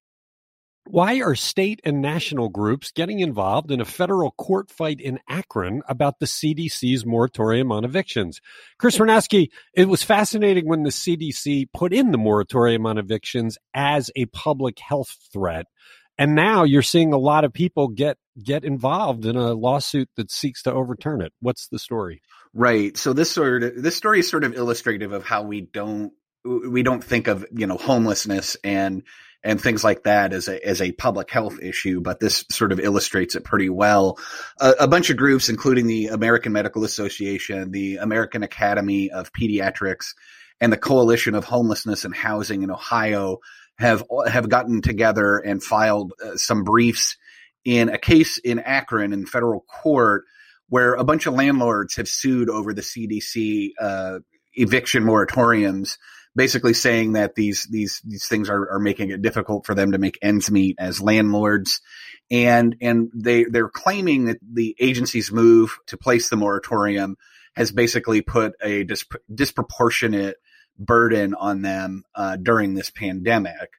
Why 0.86 1.22
are 1.22 1.34
state 1.34 1.80
and 1.82 2.02
national 2.02 2.50
groups 2.50 2.92
getting 2.92 3.20
involved 3.20 3.70
in 3.70 3.80
a 3.80 3.86
federal 3.86 4.32
court 4.32 4.70
fight 4.70 5.00
in 5.00 5.18
Akron 5.28 5.82
about 5.88 6.18
the 6.18 6.26
CDC's 6.26 7.06
moratorium 7.06 7.72
on 7.72 7.86
evictions? 7.86 8.40
Chris 8.78 8.98
Ranowski, 8.98 9.48
it 9.72 9.88
was 9.88 10.02
fascinating 10.02 10.68
when 10.68 10.82
the 10.82 10.90
CDC 10.90 11.68
put 11.72 11.94
in 11.94 12.12
the 12.12 12.18
moratorium 12.18 12.84
on 12.84 12.98
evictions 12.98 13.56
as 13.72 14.10
a 14.14 14.26
public 14.26 14.78
health 14.78 15.16
threat. 15.32 15.66
And 16.18 16.34
now 16.34 16.64
you're 16.64 16.82
seeing 16.82 17.12
a 17.12 17.18
lot 17.18 17.44
of 17.44 17.52
people 17.52 17.88
get 17.88 18.16
get 18.42 18.64
involved 18.64 19.26
in 19.26 19.36
a 19.36 19.52
lawsuit 19.52 20.08
that 20.16 20.30
seeks 20.30 20.62
to 20.62 20.72
overturn 20.72 21.22
it. 21.22 21.32
What's 21.40 21.68
the 21.68 21.78
story? 21.78 22.20
Right. 22.52 22.96
So 22.96 23.12
this 23.12 23.30
sort 23.30 23.62
of 23.62 23.82
this 23.82 23.96
story 23.96 24.20
is 24.20 24.28
sort 24.28 24.44
of 24.44 24.54
illustrative 24.54 25.12
of 25.12 25.24
how 25.24 25.42
we 25.42 25.60
don't 25.60 26.12
we 26.44 26.82
don't 26.82 27.02
think 27.02 27.26
of 27.26 27.44
you 27.52 27.66
know 27.66 27.76
homelessness 27.76 28.56
and 28.62 29.02
and 29.42 29.60
things 29.60 29.84
like 29.84 30.04
that 30.04 30.32
as 30.32 30.48
a 30.48 30.66
as 30.66 30.80
a 30.80 30.92
public 30.92 31.30
health 31.30 31.58
issue, 31.60 32.00
but 32.00 32.18
this 32.18 32.44
sort 32.50 32.72
of 32.72 32.80
illustrates 32.80 33.34
it 33.34 33.44
pretty 33.44 33.68
well. 33.68 34.18
A, 34.60 34.74
a 34.80 34.88
bunch 34.88 35.10
of 35.10 35.16
groups, 35.16 35.48
including 35.48 35.86
the 35.86 36.06
American 36.08 36.52
Medical 36.52 36.84
Association, 36.84 37.70
the 37.70 37.96
American 37.96 38.42
Academy 38.42 39.10
of 39.10 39.32
Pediatrics, 39.32 40.14
and 40.60 40.72
the 40.72 40.78
Coalition 40.78 41.34
of 41.34 41.44
Homelessness 41.44 42.04
and 42.04 42.14
Housing 42.14 42.62
in 42.62 42.70
Ohio, 42.70 43.38
have 43.78 44.04
have 44.28 44.48
gotten 44.48 44.82
together 44.82 45.38
and 45.38 45.62
filed 45.62 46.12
uh, 46.24 46.36
some 46.36 46.64
briefs 46.64 47.16
in 47.64 47.88
a 47.88 47.98
case 47.98 48.38
in 48.38 48.58
Akron 48.58 49.12
in 49.12 49.26
federal 49.26 49.60
court 49.60 50.24
where 50.68 50.94
a 50.94 51.04
bunch 51.04 51.26
of 51.26 51.34
landlords 51.34 51.96
have 51.96 52.08
sued 52.08 52.48
over 52.48 52.72
the 52.72 52.82
CDC 52.82 53.70
uh, 53.80 54.18
eviction 54.54 55.04
moratoriums, 55.04 55.98
basically 56.34 56.74
saying 56.74 57.12
that 57.12 57.34
these 57.34 57.66
these 57.70 58.00
these 58.04 58.26
things 58.26 58.48
are, 58.48 58.70
are 58.72 58.80
making 58.80 59.10
it 59.10 59.22
difficult 59.22 59.66
for 59.66 59.74
them 59.74 59.92
to 59.92 59.98
make 59.98 60.18
ends 60.22 60.50
meet 60.50 60.76
as 60.78 61.00
landlords, 61.00 61.80
and 62.30 62.76
and 62.80 63.10
they 63.14 63.44
they're 63.44 63.68
claiming 63.68 64.26
that 64.26 64.38
the 64.42 64.74
agency's 64.78 65.30
move 65.30 65.78
to 65.86 65.96
place 65.96 66.28
the 66.28 66.36
moratorium 66.36 67.16
has 67.56 67.70
basically 67.70 68.20
put 68.20 68.54
a 68.62 68.84
disp- 68.84 69.14
disproportionate 69.32 70.36
burden 70.78 71.34
on 71.34 71.62
them 71.62 72.04
uh, 72.14 72.36
during 72.36 72.74
this 72.74 72.90
pandemic. 72.90 73.70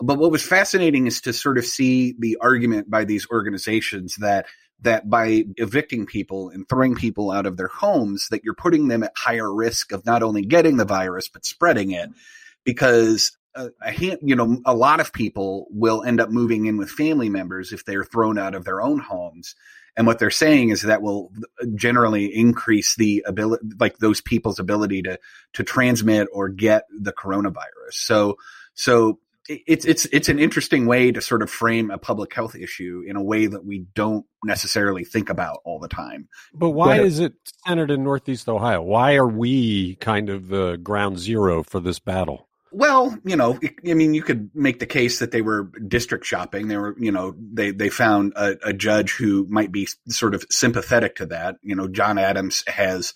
But 0.00 0.18
what 0.18 0.30
was 0.30 0.42
fascinating 0.42 1.06
is 1.06 1.20
to 1.22 1.32
sort 1.32 1.58
of 1.58 1.64
see 1.64 2.14
the 2.18 2.38
argument 2.40 2.90
by 2.90 3.04
these 3.04 3.26
organizations 3.30 4.16
that 4.16 4.46
that 4.80 5.10
by 5.10 5.44
evicting 5.56 6.06
people 6.06 6.50
and 6.50 6.68
throwing 6.68 6.94
people 6.94 7.32
out 7.32 7.46
of 7.46 7.56
their 7.56 7.68
homes 7.68 8.28
that 8.30 8.44
you're 8.44 8.54
putting 8.54 8.86
them 8.86 9.02
at 9.02 9.12
higher 9.16 9.52
risk 9.52 9.90
of 9.90 10.06
not 10.06 10.22
only 10.22 10.42
getting 10.42 10.76
the 10.76 10.84
virus 10.84 11.28
but 11.28 11.44
spreading 11.44 11.90
it 11.90 12.10
because 12.64 13.36
a, 13.56 13.70
a 13.82 14.18
you 14.22 14.36
know 14.36 14.60
a 14.64 14.74
lot 14.74 15.00
of 15.00 15.12
people 15.12 15.66
will 15.70 16.04
end 16.04 16.20
up 16.20 16.30
moving 16.30 16.66
in 16.66 16.76
with 16.76 16.90
family 16.90 17.28
members 17.28 17.72
if 17.72 17.84
they're 17.84 18.04
thrown 18.04 18.38
out 18.38 18.54
of 18.54 18.64
their 18.64 18.80
own 18.80 19.00
homes 19.00 19.56
and 19.98 20.06
what 20.06 20.18
they're 20.18 20.30
saying 20.30 20.70
is 20.70 20.82
that 20.82 21.02
will 21.02 21.30
generally 21.74 22.26
increase 22.26 22.96
the 22.96 23.22
ability 23.26 23.66
like 23.78 23.98
those 23.98 24.22
people's 24.22 24.58
ability 24.58 25.02
to 25.02 25.18
to 25.52 25.62
transmit 25.62 26.28
or 26.32 26.48
get 26.48 26.84
the 26.98 27.12
coronavirus 27.12 27.92
so 27.92 28.36
so 28.74 29.18
it's 29.48 29.86
it's 29.86 30.04
it's 30.12 30.28
an 30.28 30.38
interesting 30.38 30.86
way 30.86 31.10
to 31.10 31.20
sort 31.20 31.42
of 31.42 31.50
frame 31.50 31.90
a 31.90 31.98
public 31.98 32.32
health 32.34 32.54
issue 32.54 33.02
in 33.06 33.16
a 33.16 33.22
way 33.22 33.46
that 33.46 33.64
we 33.64 33.86
don't 33.94 34.26
necessarily 34.44 35.04
think 35.04 35.30
about 35.30 35.60
all 35.64 35.78
the 35.78 35.88
time. 35.88 36.28
But 36.52 36.70
why 36.70 37.00
is 37.00 37.18
it 37.18 37.32
centered 37.66 37.90
in 37.90 38.04
Northeast 38.04 38.48
Ohio? 38.48 38.82
Why 38.82 39.14
are 39.14 39.26
we 39.26 39.96
kind 39.96 40.28
of 40.28 40.48
the 40.48 40.76
ground 40.76 41.18
zero 41.18 41.62
for 41.62 41.80
this 41.80 41.98
battle? 41.98 42.47
Well, 42.70 43.16
you 43.24 43.36
know, 43.36 43.58
I 43.88 43.94
mean, 43.94 44.14
you 44.14 44.22
could 44.22 44.50
make 44.54 44.78
the 44.78 44.86
case 44.86 45.20
that 45.20 45.30
they 45.30 45.42
were 45.42 45.64
district 45.64 46.26
shopping. 46.26 46.68
They 46.68 46.76
were, 46.76 46.94
you 46.98 47.12
know, 47.12 47.34
they, 47.36 47.70
they 47.70 47.88
found 47.88 48.34
a, 48.36 48.56
a, 48.62 48.72
judge 48.72 49.12
who 49.12 49.46
might 49.48 49.72
be 49.72 49.88
sort 50.08 50.34
of 50.34 50.44
sympathetic 50.50 51.16
to 51.16 51.26
that. 51.26 51.56
You 51.62 51.76
know, 51.76 51.88
John 51.88 52.18
Adams 52.18 52.64
has 52.66 53.14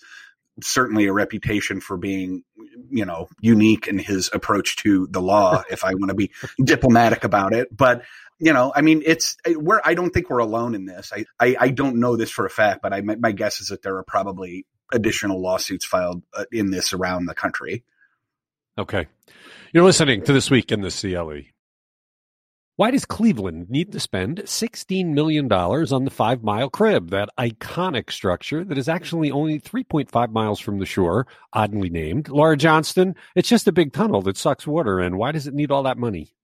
certainly 0.61 1.05
a 1.05 1.13
reputation 1.13 1.81
for 1.81 1.97
being, 1.97 2.43
you 2.89 3.05
know, 3.05 3.27
unique 3.41 3.87
in 3.87 3.99
his 3.99 4.29
approach 4.33 4.77
to 4.77 5.07
the 5.11 5.21
law, 5.21 5.63
if 5.69 5.83
I 5.83 5.93
want 5.93 6.09
to 6.09 6.15
be 6.15 6.31
diplomatic 6.63 7.23
about 7.23 7.53
it. 7.53 7.75
But, 7.75 8.03
you 8.39 8.53
know, 8.53 8.71
I 8.75 8.81
mean, 8.81 9.03
it's, 9.05 9.37
we're, 9.47 9.81
I 9.83 9.93
don't 9.93 10.11
think 10.11 10.29
we're 10.29 10.39
alone 10.39 10.73
in 10.73 10.85
this. 10.85 11.11
I, 11.15 11.25
I, 11.39 11.55
I 11.59 11.69
don't 11.69 11.99
know 11.99 12.15
this 12.15 12.31
for 12.31 12.45
a 12.45 12.49
fact, 12.49 12.81
but 12.81 12.93
I, 12.93 13.01
my 13.01 13.31
guess 13.31 13.61
is 13.61 13.67
that 13.67 13.83
there 13.83 13.97
are 13.97 14.03
probably 14.03 14.65
additional 14.91 15.41
lawsuits 15.41 15.85
filed 15.85 16.23
uh, 16.33 16.45
in 16.51 16.71
this 16.71 16.93
around 16.93 17.25
the 17.25 17.35
country. 17.35 17.83
Okay. 18.77 19.07
You're 19.73 19.83
listening 19.83 20.21
to 20.25 20.33
This 20.33 20.51
Week 20.51 20.71
in 20.71 20.81
the 20.81 20.91
CLE. 20.91 21.49
Why 22.75 22.91
does 22.91 23.05
Cleveland 23.05 23.71
need 23.71 23.91
to 23.93 23.99
spend 23.99 24.41
$16 24.41 25.15
million 25.15 25.51
on 25.51 26.05
the 26.05 26.11
Five 26.11 26.43
Mile 26.43 26.69
Crib, 26.69 27.09
that 27.09 27.29
iconic 27.39 28.11
structure 28.11 28.63
that 28.63 28.77
is 28.77 28.87
actually 28.87 29.31
only 29.31 29.59
3.5 29.59 30.31
miles 30.31 30.59
from 30.59 30.77
the 30.77 30.85
shore, 30.85 31.25
oddly 31.53 31.89
named? 31.89 32.29
Laura 32.29 32.55
Johnston, 32.55 33.15
it's 33.35 33.49
just 33.49 33.67
a 33.67 33.71
big 33.71 33.93
tunnel 33.93 34.21
that 34.21 34.37
sucks 34.37 34.67
water 34.67 35.01
in. 35.01 35.17
Why 35.17 35.31
does 35.31 35.47
it 35.47 35.55
need 35.55 35.71
all 35.71 35.81
that 35.81 35.97
money? 35.97 36.35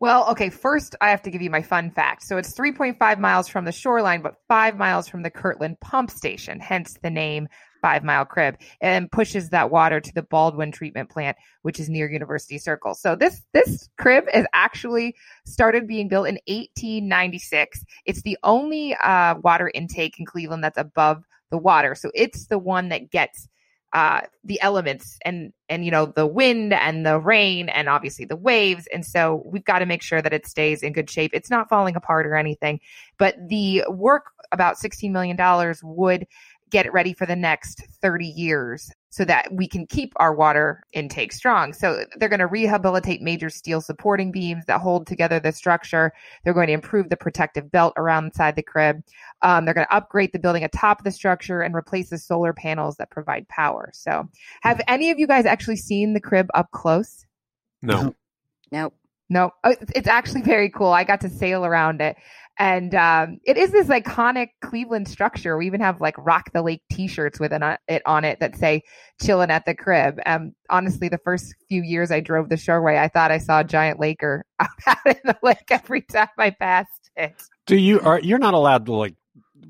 Well, 0.00 0.28
okay, 0.30 0.50
first 0.50 0.96
I 1.00 1.10
have 1.10 1.22
to 1.22 1.30
give 1.30 1.42
you 1.42 1.50
my 1.50 1.62
fun 1.62 1.92
fact. 1.92 2.24
So 2.24 2.38
it's 2.38 2.54
3.5 2.54 3.20
miles 3.20 3.46
from 3.46 3.66
the 3.66 3.70
shoreline, 3.70 4.20
but 4.20 4.34
five 4.48 4.76
miles 4.76 5.06
from 5.06 5.22
the 5.22 5.30
Kirtland 5.30 5.78
pump 5.78 6.10
station, 6.10 6.58
hence 6.58 6.98
the 7.04 7.10
name 7.10 7.46
five 7.82 8.04
mile 8.04 8.24
crib 8.24 8.56
and 8.80 9.10
pushes 9.10 9.50
that 9.50 9.70
water 9.70 10.00
to 10.00 10.14
the 10.14 10.22
Baldwin 10.22 10.72
treatment 10.72 11.10
plant, 11.10 11.36
which 11.62 11.78
is 11.78 11.90
near 11.90 12.10
University 12.10 12.56
Circle. 12.56 12.94
So 12.94 13.14
this, 13.16 13.42
this 13.52 13.90
crib 13.98 14.24
is 14.32 14.46
actually 14.54 15.14
started 15.44 15.86
being 15.86 16.08
built 16.08 16.28
in 16.28 16.38
1896. 16.46 17.84
It's 18.06 18.22
the 18.22 18.38
only 18.44 18.94
uh, 18.94 19.34
water 19.42 19.70
intake 19.74 20.18
in 20.18 20.24
Cleveland 20.24 20.64
that's 20.64 20.78
above 20.78 21.24
the 21.50 21.58
water. 21.58 21.94
So 21.94 22.10
it's 22.14 22.46
the 22.46 22.58
one 22.58 22.88
that 22.88 23.10
gets 23.10 23.48
uh, 23.92 24.22
the 24.42 24.58
elements 24.62 25.18
and 25.22 25.52
and 25.68 25.84
you 25.84 25.90
know 25.90 26.06
the 26.06 26.26
wind 26.26 26.72
and 26.72 27.04
the 27.04 27.20
rain 27.20 27.68
and 27.68 27.90
obviously 27.90 28.24
the 28.24 28.36
waves 28.36 28.88
and 28.90 29.04
so 29.04 29.42
we've 29.44 29.66
got 29.66 29.80
to 29.80 29.86
make 29.86 30.00
sure 30.00 30.22
that 30.22 30.32
it 30.32 30.46
stays 30.46 30.82
in 30.82 30.94
good 30.94 31.10
shape 31.10 31.30
it's 31.34 31.50
not 31.50 31.68
falling 31.68 31.94
apart 31.94 32.26
or 32.26 32.34
anything 32.34 32.80
but 33.18 33.36
the 33.48 33.84
work 33.90 34.30
about 34.50 34.78
16 34.78 35.12
million 35.12 35.36
dollars 35.36 35.82
would 35.84 36.26
get 36.72 36.86
it 36.86 36.92
ready 36.92 37.12
for 37.12 37.26
the 37.26 37.36
next 37.36 37.82
30 38.00 38.26
years 38.26 38.90
so 39.10 39.26
that 39.26 39.52
we 39.52 39.68
can 39.68 39.86
keep 39.86 40.14
our 40.16 40.34
water 40.34 40.82
intake 40.94 41.32
strong. 41.32 41.74
So 41.74 42.04
they're 42.16 42.30
going 42.30 42.40
to 42.40 42.46
rehabilitate 42.46 43.20
major 43.20 43.50
steel 43.50 43.82
supporting 43.82 44.32
beams 44.32 44.64
that 44.66 44.80
hold 44.80 45.06
together 45.06 45.38
the 45.38 45.52
structure. 45.52 46.12
They're 46.42 46.54
going 46.54 46.68
to 46.68 46.72
improve 46.72 47.10
the 47.10 47.16
protective 47.16 47.70
belt 47.70 47.92
around 47.98 48.24
inside 48.24 48.56
the 48.56 48.62
crib. 48.62 49.02
Um, 49.42 49.66
they're 49.66 49.74
going 49.74 49.86
to 49.86 49.94
upgrade 49.94 50.32
the 50.32 50.38
building 50.38 50.64
atop 50.64 51.04
the 51.04 51.10
structure 51.10 51.60
and 51.60 51.74
replace 51.74 52.08
the 52.08 52.18
solar 52.18 52.54
panels 52.54 52.96
that 52.96 53.10
provide 53.10 53.46
power. 53.48 53.90
So 53.92 54.28
have 54.62 54.80
any 54.88 55.10
of 55.10 55.18
you 55.18 55.26
guys 55.26 55.44
actually 55.44 55.76
seen 55.76 56.14
the 56.14 56.20
crib 56.20 56.48
up 56.54 56.70
close? 56.70 57.26
No. 57.82 58.14
Nope. 58.72 58.94
No, 59.32 59.50
oh, 59.64 59.74
it's 59.94 60.08
actually 60.08 60.42
very 60.42 60.68
cool. 60.68 60.88
I 60.92 61.04
got 61.04 61.22
to 61.22 61.30
sail 61.30 61.64
around 61.64 62.02
it. 62.02 62.16
And 62.58 62.94
um, 62.94 63.38
it 63.44 63.56
is 63.56 63.70
this 63.72 63.88
iconic 63.88 64.48
Cleveland 64.60 65.08
structure. 65.08 65.56
We 65.56 65.66
even 65.66 65.80
have 65.80 66.00
like 66.00 66.14
Rock 66.18 66.52
the 66.52 66.62
Lake 66.62 66.82
T-shirts 66.92 67.40
with 67.40 67.52
an, 67.52 67.62
uh, 67.62 67.76
it 67.88 68.02
on 68.04 68.24
it 68.24 68.40
that 68.40 68.56
say 68.56 68.82
"Chillin' 69.22 69.48
at 69.48 69.64
the 69.64 69.74
Crib." 69.74 70.20
Um, 70.26 70.52
honestly, 70.68 71.08
the 71.08 71.20
first 71.24 71.54
few 71.68 71.82
years 71.82 72.10
I 72.10 72.20
drove 72.20 72.50
the 72.50 72.56
shoreway, 72.56 72.98
I 72.98 73.08
thought 73.08 73.32
I 73.32 73.38
saw 73.38 73.60
a 73.60 73.64
giant 73.64 74.00
laker 74.00 74.44
out 74.60 74.96
in 75.06 75.16
the 75.24 75.38
lake 75.42 75.64
every 75.70 76.02
time 76.02 76.28
I 76.36 76.50
passed 76.50 77.10
it. 77.16 77.34
Do 77.66 77.76
you 77.76 78.00
are 78.00 78.20
you're 78.20 78.38
not 78.38 78.54
allowed 78.54 78.86
to 78.86 78.92
like 78.92 79.14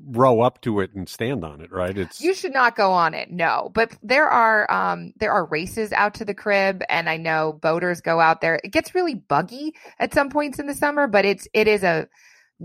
row 0.07 0.41
up 0.41 0.61
to 0.61 0.79
it 0.79 0.93
and 0.93 1.07
stand 1.07 1.43
on 1.43 1.61
it, 1.61 1.71
right? 1.71 1.97
It's 1.97 2.21
you 2.21 2.33
should 2.33 2.53
not 2.53 2.75
go 2.75 2.91
on 2.91 3.13
it, 3.13 3.31
no. 3.31 3.71
But 3.73 3.95
there 4.01 4.27
are 4.27 4.69
um 4.71 5.13
there 5.17 5.31
are 5.31 5.45
races 5.45 5.91
out 5.93 6.15
to 6.15 6.25
the 6.25 6.33
crib, 6.33 6.83
and 6.89 7.09
I 7.09 7.17
know 7.17 7.57
boaters 7.61 8.01
go 8.01 8.19
out 8.19 8.41
there. 8.41 8.59
It 8.63 8.71
gets 8.71 8.95
really 8.95 9.15
buggy 9.15 9.73
at 9.99 10.13
some 10.13 10.29
points 10.29 10.59
in 10.59 10.67
the 10.67 10.75
summer, 10.75 11.07
but 11.07 11.25
it's 11.25 11.47
it 11.53 11.67
is 11.67 11.83
a 11.83 12.07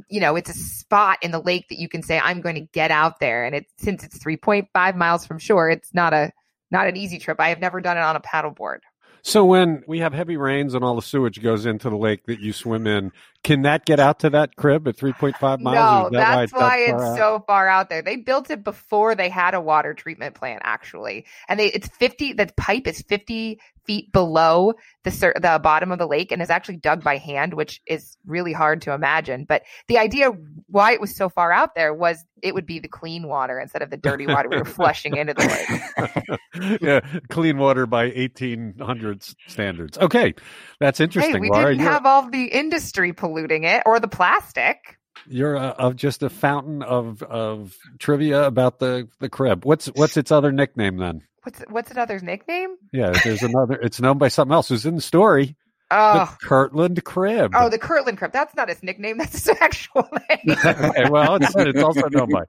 you 0.08 0.20
know, 0.20 0.36
it's 0.36 0.50
a 0.50 0.54
spot 0.54 1.18
in 1.22 1.30
the 1.30 1.40
lake 1.40 1.68
that 1.68 1.78
you 1.78 1.88
can 1.88 2.02
say, 2.02 2.18
I'm 2.18 2.40
going 2.40 2.54
to 2.54 2.66
get 2.72 2.90
out 2.90 3.20
there. 3.20 3.44
And 3.44 3.54
it's 3.54 3.72
since 3.78 4.04
it's 4.04 4.18
3.5 4.18 4.96
miles 4.96 5.26
from 5.26 5.38
shore, 5.38 5.70
it's 5.70 5.94
not 5.94 6.12
a 6.12 6.32
not 6.70 6.86
an 6.86 6.96
easy 6.96 7.18
trip. 7.18 7.40
I 7.40 7.48
have 7.48 7.60
never 7.60 7.80
done 7.80 7.96
it 7.96 8.02
on 8.02 8.16
a 8.16 8.20
paddleboard. 8.20 8.80
So 9.22 9.44
when 9.44 9.82
we 9.86 9.98
have 9.98 10.12
heavy 10.12 10.36
rains 10.36 10.74
and 10.74 10.84
all 10.84 10.94
the 10.94 11.02
sewage 11.02 11.42
goes 11.42 11.66
into 11.66 11.90
the 11.90 11.96
lake 11.96 12.26
that 12.26 12.40
you 12.40 12.52
swim 12.52 12.86
in, 12.86 13.12
can 13.44 13.62
that 13.62 13.84
get 13.84 14.00
out 14.00 14.20
to 14.20 14.30
that 14.30 14.56
crib 14.56 14.88
at 14.88 14.96
3.5 14.96 15.60
miles? 15.60 16.12
No, 16.12 16.18
that 16.18 16.36
that's 16.36 16.52
why, 16.52 16.60
why 16.60 16.76
it's, 16.78 17.02
it's 17.02 17.16
so 17.16 17.42
far 17.46 17.68
out 17.68 17.88
there. 17.88 18.02
They 18.02 18.16
built 18.16 18.50
it 18.50 18.64
before 18.64 19.14
they 19.14 19.28
had 19.28 19.54
a 19.54 19.60
water 19.60 19.94
treatment 19.94 20.34
plant, 20.34 20.60
actually, 20.64 21.26
and 21.48 21.58
they 21.58 21.68
it's 21.68 21.88
50. 21.88 22.34
The 22.34 22.50
pipe 22.56 22.86
is 22.86 23.02
50 23.02 23.60
feet 23.88 24.12
below 24.12 24.74
the 25.02 25.10
the 25.10 25.58
bottom 25.62 25.90
of 25.90 25.98
the 25.98 26.06
lake 26.06 26.30
and 26.30 26.42
is 26.42 26.50
actually 26.50 26.76
dug 26.76 27.02
by 27.02 27.16
hand, 27.16 27.54
which 27.54 27.80
is 27.86 28.18
really 28.26 28.52
hard 28.52 28.82
to 28.82 28.92
imagine. 28.92 29.44
But 29.48 29.62
the 29.88 29.98
idea 29.98 30.30
why 30.66 30.92
it 30.92 31.00
was 31.00 31.16
so 31.16 31.28
far 31.28 31.50
out 31.50 31.74
there 31.74 31.94
was 31.94 32.22
it 32.42 32.54
would 32.54 32.66
be 32.66 32.78
the 32.78 32.88
clean 32.88 33.26
water 33.26 33.58
instead 33.58 33.82
of 33.82 33.90
the 33.90 33.96
dirty 33.96 34.26
water 34.26 34.48
we 34.50 34.58
were 34.58 34.64
flushing 34.66 35.16
into 35.16 35.34
the 35.34 36.28
lake. 36.60 36.80
yeah, 36.82 37.00
clean 37.30 37.56
water 37.56 37.86
by 37.86 38.10
1800s 38.10 39.34
standards. 39.46 39.96
Okay, 39.98 40.34
that's 40.78 41.00
interesting. 41.00 41.34
Hey, 41.34 41.40
we 41.40 41.48
Laura, 41.48 41.72
didn't 41.72 41.86
have 41.86 42.04
all 42.04 42.28
the 42.28 42.44
industry 42.44 43.12
polluting 43.28 43.64
it 43.64 43.82
or 43.86 44.00
the 44.00 44.08
plastic. 44.08 44.96
You're 45.26 45.56
a, 45.56 45.68
of 45.78 45.96
just 45.96 46.22
a 46.22 46.30
fountain 46.30 46.82
of 46.82 47.22
of 47.22 47.76
trivia 47.98 48.44
about 48.44 48.78
the 48.78 49.08
the 49.18 49.28
crib. 49.28 49.64
What's 49.64 49.86
what's 49.86 50.16
its 50.16 50.30
other 50.30 50.52
nickname 50.52 50.96
then? 50.96 51.22
What's 51.42 51.60
what's 51.68 51.90
another 51.90 52.20
nickname? 52.20 52.76
Yeah, 52.92 53.12
there's 53.24 53.42
another. 53.42 53.74
It's 53.74 54.00
known 54.00 54.18
by 54.18 54.28
something 54.28 54.54
else. 54.54 54.68
Who's 54.68 54.86
in 54.86 54.96
the 54.96 55.02
story? 55.02 55.56
Oh, 55.90 56.36
the 56.40 56.46
Kirtland 56.46 57.02
Crib. 57.04 57.52
Oh, 57.54 57.68
the 57.68 57.78
Kirtland 57.78 58.18
Crib. 58.18 58.32
That's 58.32 58.54
not 58.54 58.68
his 58.68 58.82
nickname. 58.82 59.18
That's 59.18 59.44
his 59.44 59.56
actual 59.60 60.08
name. 60.30 60.56
okay, 60.64 61.08
well, 61.10 61.36
it's, 61.36 61.54
it's 61.56 61.82
also 61.82 62.08
known 62.08 62.30
by. 62.30 62.44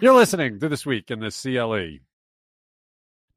You're 0.00 0.14
listening 0.14 0.60
to 0.60 0.68
this 0.68 0.84
week 0.84 1.10
in 1.10 1.20
the 1.20 1.30
CLE. 1.30 1.98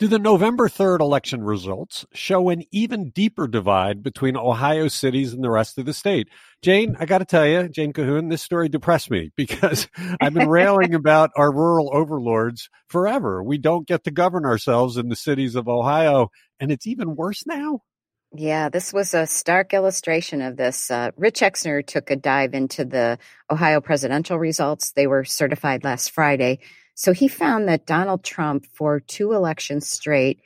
Do 0.04 0.10
the 0.10 0.20
November 0.20 0.68
3rd 0.68 1.00
election 1.00 1.46
results 1.46 2.06
show 2.14 2.50
an 2.50 2.64
even 2.72 3.12
deeper 3.12 3.48
divide 3.48 4.04
between 4.04 4.36
Ohio 4.36 4.90
cities 4.90 5.32
and 5.32 5.42
the 5.42 5.50
rest 5.50 5.78
of 5.78 5.86
the 5.86 5.94
state? 5.94 6.28
Jane, 6.62 6.98
I 7.00 7.06
got 7.06 7.20
to 7.20 7.26
tell 7.26 7.48
you, 7.48 7.70
Jane 7.70 7.94
Cahoon, 7.94 8.30
this 8.30 8.42
story 8.42 8.68
depressed 8.68 9.10
me 9.10 9.32
because 9.38 9.88
I've 10.20 10.34
been 10.34 10.50
railing 10.50 10.94
about 10.94 11.32
our 11.38 11.54
rural 11.54 11.90
overlords 11.94 12.70
forever. 12.88 13.42
We 13.42 13.58
don't 13.58 13.88
get 13.88 14.04
to 14.04 14.12
govern 14.12 14.44
ourselves 14.44 14.98
in 14.98 15.08
the 15.08 15.16
cities 15.16 15.56
of 15.56 15.70
Ohio, 15.70 16.32
and 16.60 16.70
it's 16.70 16.86
even 16.86 17.16
worse 17.16 17.48
now. 17.48 17.80
Yeah, 18.36 18.68
this 18.68 18.92
was 18.92 19.14
a 19.14 19.26
stark 19.26 19.74
illustration 19.74 20.42
of 20.42 20.58
this. 20.58 20.92
Uh, 20.92 21.12
Rich 21.16 21.40
Exner 21.40 21.86
took 21.86 22.12
a 22.12 22.18
dive 22.18 22.54
into 22.54 22.84
the 22.84 23.20
Ohio 23.50 23.80
presidential 23.80 24.38
results. 24.38 24.92
They 24.92 25.08
were 25.08 25.24
certified 25.24 25.86
last 25.86 26.12
Friday. 26.12 26.60
So 26.96 27.14
he 27.14 27.28
found 27.28 27.68
that 27.68 27.86
Donald 27.86 28.24
Trump, 28.24 28.66
for 28.74 29.00
two 29.00 29.34
elections 29.34 29.88
straight, 29.88 30.40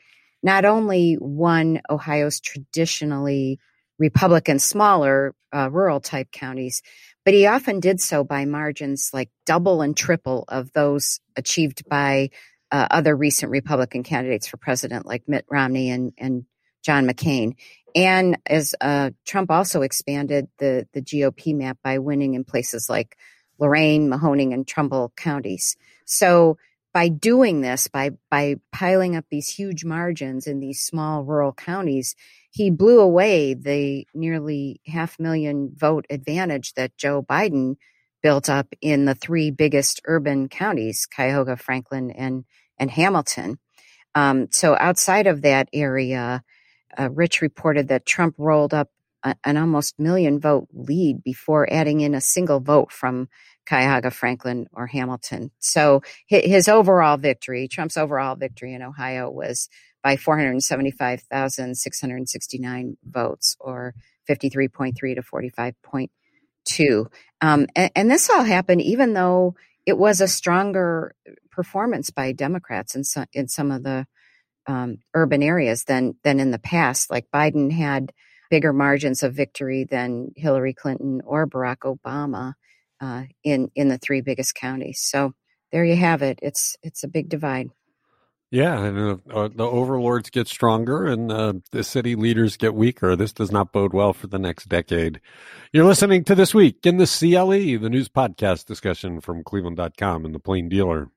not 0.43 0.65
only 0.65 1.17
won 1.19 1.81
Ohio's 1.89 2.39
traditionally 2.39 3.59
Republican, 3.99 4.59
smaller 4.59 5.35
uh, 5.53 5.69
rural 5.71 5.99
type 5.99 6.31
counties, 6.31 6.81
but 7.25 7.33
he 7.33 7.47
often 7.47 7.79
did 7.79 7.99
so 7.99 8.23
by 8.23 8.45
margins 8.45 9.09
like 9.13 9.29
double 9.45 9.81
and 9.81 9.97
triple 9.97 10.45
of 10.47 10.71
those 10.73 11.19
achieved 11.35 11.87
by 11.89 12.29
uh, 12.71 12.87
other 12.91 13.15
recent 13.15 13.51
Republican 13.51 14.03
candidates 14.03 14.47
for 14.47 14.57
president, 14.57 15.05
like 15.05 15.27
Mitt 15.27 15.45
Romney 15.49 15.89
and, 15.89 16.13
and 16.17 16.45
John 16.83 17.07
McCain. 17.07 17.53
And 17.95 18.37
as 18.45 18.75
uh, 18.79 19.11
Trump 19.25 19.49
also 19.49 19.81
expanded 19.81 20.47
the, 20.59 20.87
the 20.93 21.01
GOP 21.01 21.55
map 21.55 21.79
by 21.83 21.97
winning 21.99 22.35
in 22.35 22.43
places 22.43 22.89
like 22.89 23.17
Lorain, 23.59 24.09
Mahoning, 24.09 24.53
and 24.53 24.67
Trumbull 24.67 25.13
counties. 25.15 25.75
So 26.05 26.57
by 26.93 27.09
doing 27.09 27.61
this, 27.61 27.87
by 27.87 28.11
by 28.31 28.55
piling 28.71 29.15
up 29.15 29.25
these 29.29 29.49
huge 29.49 29.85
margins 29.85 30.47
in 30.47 30.59
these 30.59 30.81
small 30.81 31.23
rural 31.23 31.53
counties, 31.53 32.15
he 32.49 32.71
blew 32.71 32.99
away 32.99 33.53
the 33.53 34.07
nearly 34.13 34.81
half 34.87 35.19
million 35.19 35.71
vote 35.75 36.05
advantage 36.09 36.73
that 36.73 36.97
Joe 36.97 37.21
Biden 37.21 37.75
built 38.23 38.49
up 38.49 38.73
in 38.81 39.05
the 39.05 39.13
three 39.13 39.51
biggest 39.51 40.01
urban 40.05 40.49
counties, 40.49 41.05
Cuyahoga, 41.05 41.57
Franklin, 41.57 42.11
and 42.11 42.45
and 42.79 42.89
Hamilton. 42.89 43.59
Um, 44.15 44.47
so 44.51 44.75
outside 44.79 45.27
of 45.27 45.43
that 45.43 45.69
area, 45.73 46.43
uh, 46.97 47.09
Rich 47.11 47.41
reported 47.41 47.89
that 47.89 48.05
Trump 48.05 48.35
rolled 48.37 48.73
up 48.73 48.89
an 49.23 49.57
almost 49.57 49.99
million 49.99 50.39
vote 50.39 50.67
lead 50.73 51.23
before 51.23 51.67
adding 51.71 52.01
in 52.01 52.13
a 52.13 52.21
single 52.21 52.59
vote 52.59 52.91
from 52.91 53.27
Cuyahoga, 53.67 54.11
Franklin, 54.11 54.67
or 54.71 54.85
Hamilton. 54.87 55.51
So 55.59 56.01
his 56.27 56.69
overall 56.69 57.17
victory, 57.17 57.67
Trump's 57.67 57.97
overall 57.97 58.35
victory 58.35 58.73
in 58.73 58.81
Ohio 58.81 59.29
was 59.29 59.67
by 60.03 60.15
475,669 60.15 62.97
votes, 63.03 63.57
or 63.59 63.93
53.3 64.29 65.15
to 65.15 65.21
45.2. 65.21 67.05
Um, 67.41 67.67
and, 67.75 67.91
and, 67.95 68.09
this 68.09 68.29
all 68.29 68.43
happened 68.43 68.81
even 68.81 69.13
though 69.13 69.55
it 69.85 69.97
was 69.97 70.21
a 70.21 70.27
stronger 70.27 71.15
performance 71.51 72.09
by 72.09 72.31
Democrats 72.31 72.95
in 72.95 73.03
some, 73.03 73.25
in 73.33 73.47
some 73.47 73.71
of 73.71 73.83
the 73.83 74.07
um, 74.65 74.97
urban 75.13 75.43
areas 75.43 75.83
than 75.85 76.15
than 76.23 76.39
in 76.39 76.51
the 76.51 76.59
past. 76.59 77.09
Like 77.09 77.27
Biden 77.33 77.71
had 77.71 78.11
bigger 78.49 78.73
margins 78.73 79.23
of 79.23 79.33
victory 79.33 79.83
than 79.83 80.31
Hillary 80.35 80.73
Clinton 80.73 81.21
or 81.25 81.47
Barack 81.47 81.77
Obama 81.83 82.53
uh, 83.01 83.23
in 83.43 83.71
in 83.75 83.87
the 83.87 83.97
three 83.97 84.21
biggest 84.21 84.55
counties. 84.55 85.01
So 85.01 85.33
there 85.71 85.85
you 85.85 85.95
have 85.95 86.21
it. 86.21 86.39
It's 86.41 86.75
it's 86.83 87.03
a 87.03 87.07
big 87.07 87.29
divide. 87.29 87.69
Yeah, 88.49 88.81
and 88.81 88.97
uh, 88.97 89.17
uh, 89.29 89.49
the 89.53 89.65
overlords 89.65 90.29
get 90.29 90.47
stronger 90.47 91.05
and 91.05 91.29
uh, 91.29 91.53
the 91.71 91.83
city 91.83 92.15
leaders 92.15 92.55
get 92.55 92.73
weaker. 92.73 93.13
This 93.17 93.33
does 93.33 93.51
not 93.51 93.73
bode 93.73 93.93
well 93.93 94.13
for 94.13 94.27
the 94.27 94.39
next 94.39 94.69
decade. 94.69 95.19
You're 95.73 95.83
listening 95.83 96.23
to 96.23 96.35
This 96.35 96.53
Week 96.53 96.77
in 96.85 96.95
the 96.95 97.05
CLE, 97.05 97.81
the 97.81 97.89
news 97.89 98.07
podcast 98.07 98.65
discussion 98.65 99.19
from 99.19 99.43
Cleveland.com 99.43 100.23
and 100.23 100.33
the 100.33 100.39
Plain 100.39 100.69
Dealer 100.69 101.09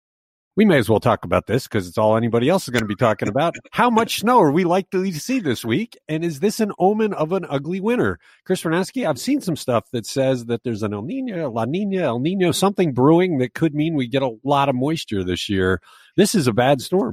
we 0.60 0.66
may 0.66 0.76
as 0.76 0.90
well 0.90 1.00
talk 1.00 1.24
about 1.24 1.46
this 1.46 1.66
because 1.66 1.88
it's 1.88 1.96
all 1.96 2.18
anybody 2.18 2.46
else 2.50 2.64
is 2.64 2.68
going 2.68 2.82
to 2.82 2.86
be 2.86 2.94
talking 2.94 3.30
about. 3.30 3.54
How 3.70 3.88
much 3.88 4.20
snow 4.20 4.42
are 4.42 4.52
we 4.52 4.64
likely 4.64 5.10
to 5.10 5.18
see 5.18 5.40
this 5.40 5.64
week? 5.64 5.96
And 6.06 6.22
is 6.22 6.40
this 6.40 6.60
an 6.60 6.70
omen 6.78 7.14
of 7.14 7.32
an 7.32 7.46
ugly 7.48 7.80
winter? 7.80 8.18
Chris 8.44 8.62
Vernansky, 8.62 9.08
I've 9.08 9.18
seen 9.18 9.40
some 9.40 9.56
stuff 9.56 9.90
that 9.92 10.04
says 10.04 10.44
that 10.46 10.62
there's 10.62 10.82
an 10.82 10.92
El 10.92 11.00
Nino, 11.00 11.50
La 11.50 11.64
Nina, 11.64 12.02
El 12.02 12.20
Nino, 12.20 12.52
something 12.52 12.92
brewing 12.92 13.38
that 13.38 13.54
could 13.54 13.74
mean 13.74 13.94
we 13.94 14.06
get 14.06 14.20
a 14.20 14.36
lot 14.44 14.68
of 14.68 14.74
moisture 14.74 15.24
this 15.24 15.48
year. 15.48 15.80
This 16.16 16.34
is 16.34 16.46
a 16.46 16.52
bad 16.52 16.80
storm. 16.80 17.12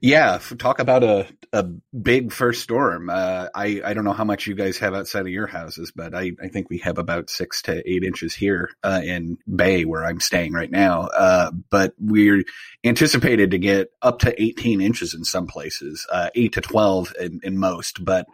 Yeah, 0.00 0.38
talk 0.58 0.78
about 0.78 1.02
a, 1.02 1.26
a 1.52 1.62
big 1.62 2.32
first 2.32 2.62
storm. 2.62 3.10
Uh, 3.10 3.48
I, 3.54 3.80
I 3.84 3.94
don't 3.94 4.04
know 4.04 4.12
how 4.12 4.24
much 4.24 4.46
you 4.46 4.54
guys 4.54 4.78
have 4.78 4.94
outside 4.94 5.22
of 5.22 5.28
your 5.28 5.46
houses, 5.46 5.92
but 5.94 6.14
I, 6.14 6.32
I 6.42 6.48
think 6.48 6.70
we 6.70 6.78
have 6.78 6.98
about 6.98 7.30
six 7.30 7.62
to 7.62 7.82
eight 7.90 8.04
inches 8.04 8.34
here 8.34 8.70
uh, 8.82 9.00
in 9.04 9.38
Bay 9.52 9.84
where 9.84 10.04
I'm 10.04 10.20
staying 10.20 10.52
right 10.52 10.70
now. 10.70 11.02
Uh, 11.06 11.50
but 11.70 11.94
we're 11.98 12.44
anticipated 12.84 13.50
to 13.50 13.58
get 13.58 13.90
up 14.02 14.20
to 14.20 14.42
18 14.42 14.80
inches 14.80 15.14
in 15.14 15.24
some 15.24 15.46
places, 15.46 16.06
uh, 16.10 16.30
8 16.34 16.52
to 16.52 16.60
12 16.60 17.14
in, 17.20 17.40
in 17.42 17.58
most. 17.58 18.04
But 18.04 18.26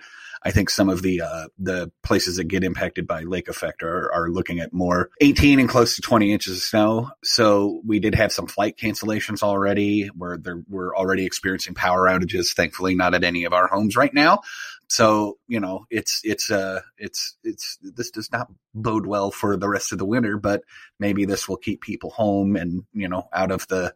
I 0.47 0.53
think 0.53 0.71
some 0.71 0.89
of 0.89 1.03
the 1.03 1.23
uh, 1.23 1.49
the 1.59 1.91
places 2.05 2.37
that 2.37 2.45
get 2.45 2.63
impacted 2.63 3.05
by 3.05 3.23
lake 3.23 3.49
effect 3.49 3.83
are, 3.83 4.13
are 4.13 4.31
looking 4.31 4.61
at 4.61 4.73
more 4.73 5.11
18 5.21 5.59
and 5.59 5.69
close 5.69 5.97
to 5.97 6.03
20 6.03 6.33
inches 6.33 6.59
of 6.59 6.63
snow. 6.63 7.11
So 7.25 7.83
we 7.85 7.99
did 7.99 8.15
have 8.15 8.31
some 8.31 8.47
flight 8.47 8.77
cancellations 8.77 9.43
already 9.43 10.07
where 10.15 10.39
there, 10.39 10.63
we're 10.69 10.95
already 10.97 11.27
experiencing 11.27 11.75
power 11.75 12.07
outages. 12.07 12.55
Thankfully, 12.55 12.95
not 12.95 13.13
at 13.13 13.25
any 13.25 13.43
of 13.43 13.53
our 13.53 13.67
homes 13.67 13.97
right 13.97 14.15
now. 14.15 14.43
So 14.89 15.39
you 15.49 15.59
know, 15.59 15.85
it's 15.91 16.21
it's 16.23 16.49
uh 16.49 16.83
it's 16.97 17.37
it's 17.43 17.77
this 17.83 18.13
does 18.13 18.31
not 18.31 18.47
bode 18.73 19.05
well 19.05 19.33
for 19.33 19.57
the 19.57 19.69
rest 19.69 19.91
of 19.91 19.99
the 19.99 20.07
winter, 20.07 20.37
but 20.37 20.63
maybe 21.01 21.25
this 21.25 21.49
will 21.49 21.57
keep 21.57 21.81
people 21.81 22.11
home 22.11 22.55
and 22.55 22.85
you 22.93 23.09
know 23.09 23.29
out 23.33 23.51
of 23.51 23.67
the 23.67 23.93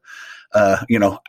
uh 0.52 0.78
you 0.88 0.98
know 0.98 1.20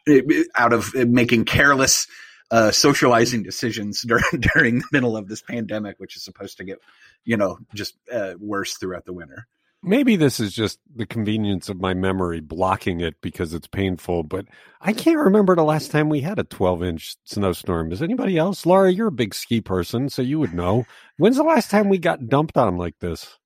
out 0.57 0.73
of 0.73 0.95
making 0.95 1.45
careless 1.45 2.07
uh, 2.51 2.69
socializing 2.71 3.43
decisions 3.43 4.01
during 4.07 4.41
during 4.53 4.79
the 4.79 4.85
middle 4.91 5.17
of 5.17 5.27
this 5.27 5.41
pandemic, 5.41 5.99
which 5.99 6.15
is 6.15 6.23
supposed 6.23 6.57
to 6.57 6.63
get, 6.63 6.79
you 7.25 7.37
know, 7.37 7.57
just 7.73 7.95
uh, 8.11 8.33
worse 8.39 8.75
throughout 8.77 9.05
the 9.05 9.13
winter. 9.13 9.47
Maybe 9.83 10.15
this 10.15 10.39
is 10.39 10.53
just 10.53 10.77
the 10.95 11.07
convenience 11.07 11.67
of 11.67 11.81
my 11.81 11.95
memory 11.95 12.39
blocking 12.39 13.01
it 13.01 13.15
because 13.19 13.51
it's 13.51 13.65
painful, 13.65 14.21
but 14.21 14.45
I 14.79 14.93
can't 14.93 15.17
remember 15.17 15.55
the 15.55 15.63
last 15.63 15.89
time 15.89 16.07
we 16.07 16.21
had 16.21 16.37
a 16.37 16.43
12 16.43 16.83
inch 16.83 17.15
snowstorm. 17.23 17.91
Is 17.91 18.03
anybody 18.03 18.37
else? 18.37 18.67
Laura, 18.67 18.91
you're 18.91 19.07
a 19.07 19.11
big 19.11 19.33
ski 19.33 19.59
person, 19.59 20.09
so 20.09 20.21
you 20.21 20.37
would 20.39 20.53
know. 20.53 20.85
When's 21.17 21.37
the 21.37 21.43
last 21.43 21.71
time 21.71 21.89
we 21.89 21.97
got 21.97 22.29
dumped 22.29 22.57
on 22.57 22.77
like 22.77 22.99
this? 22.99 23.39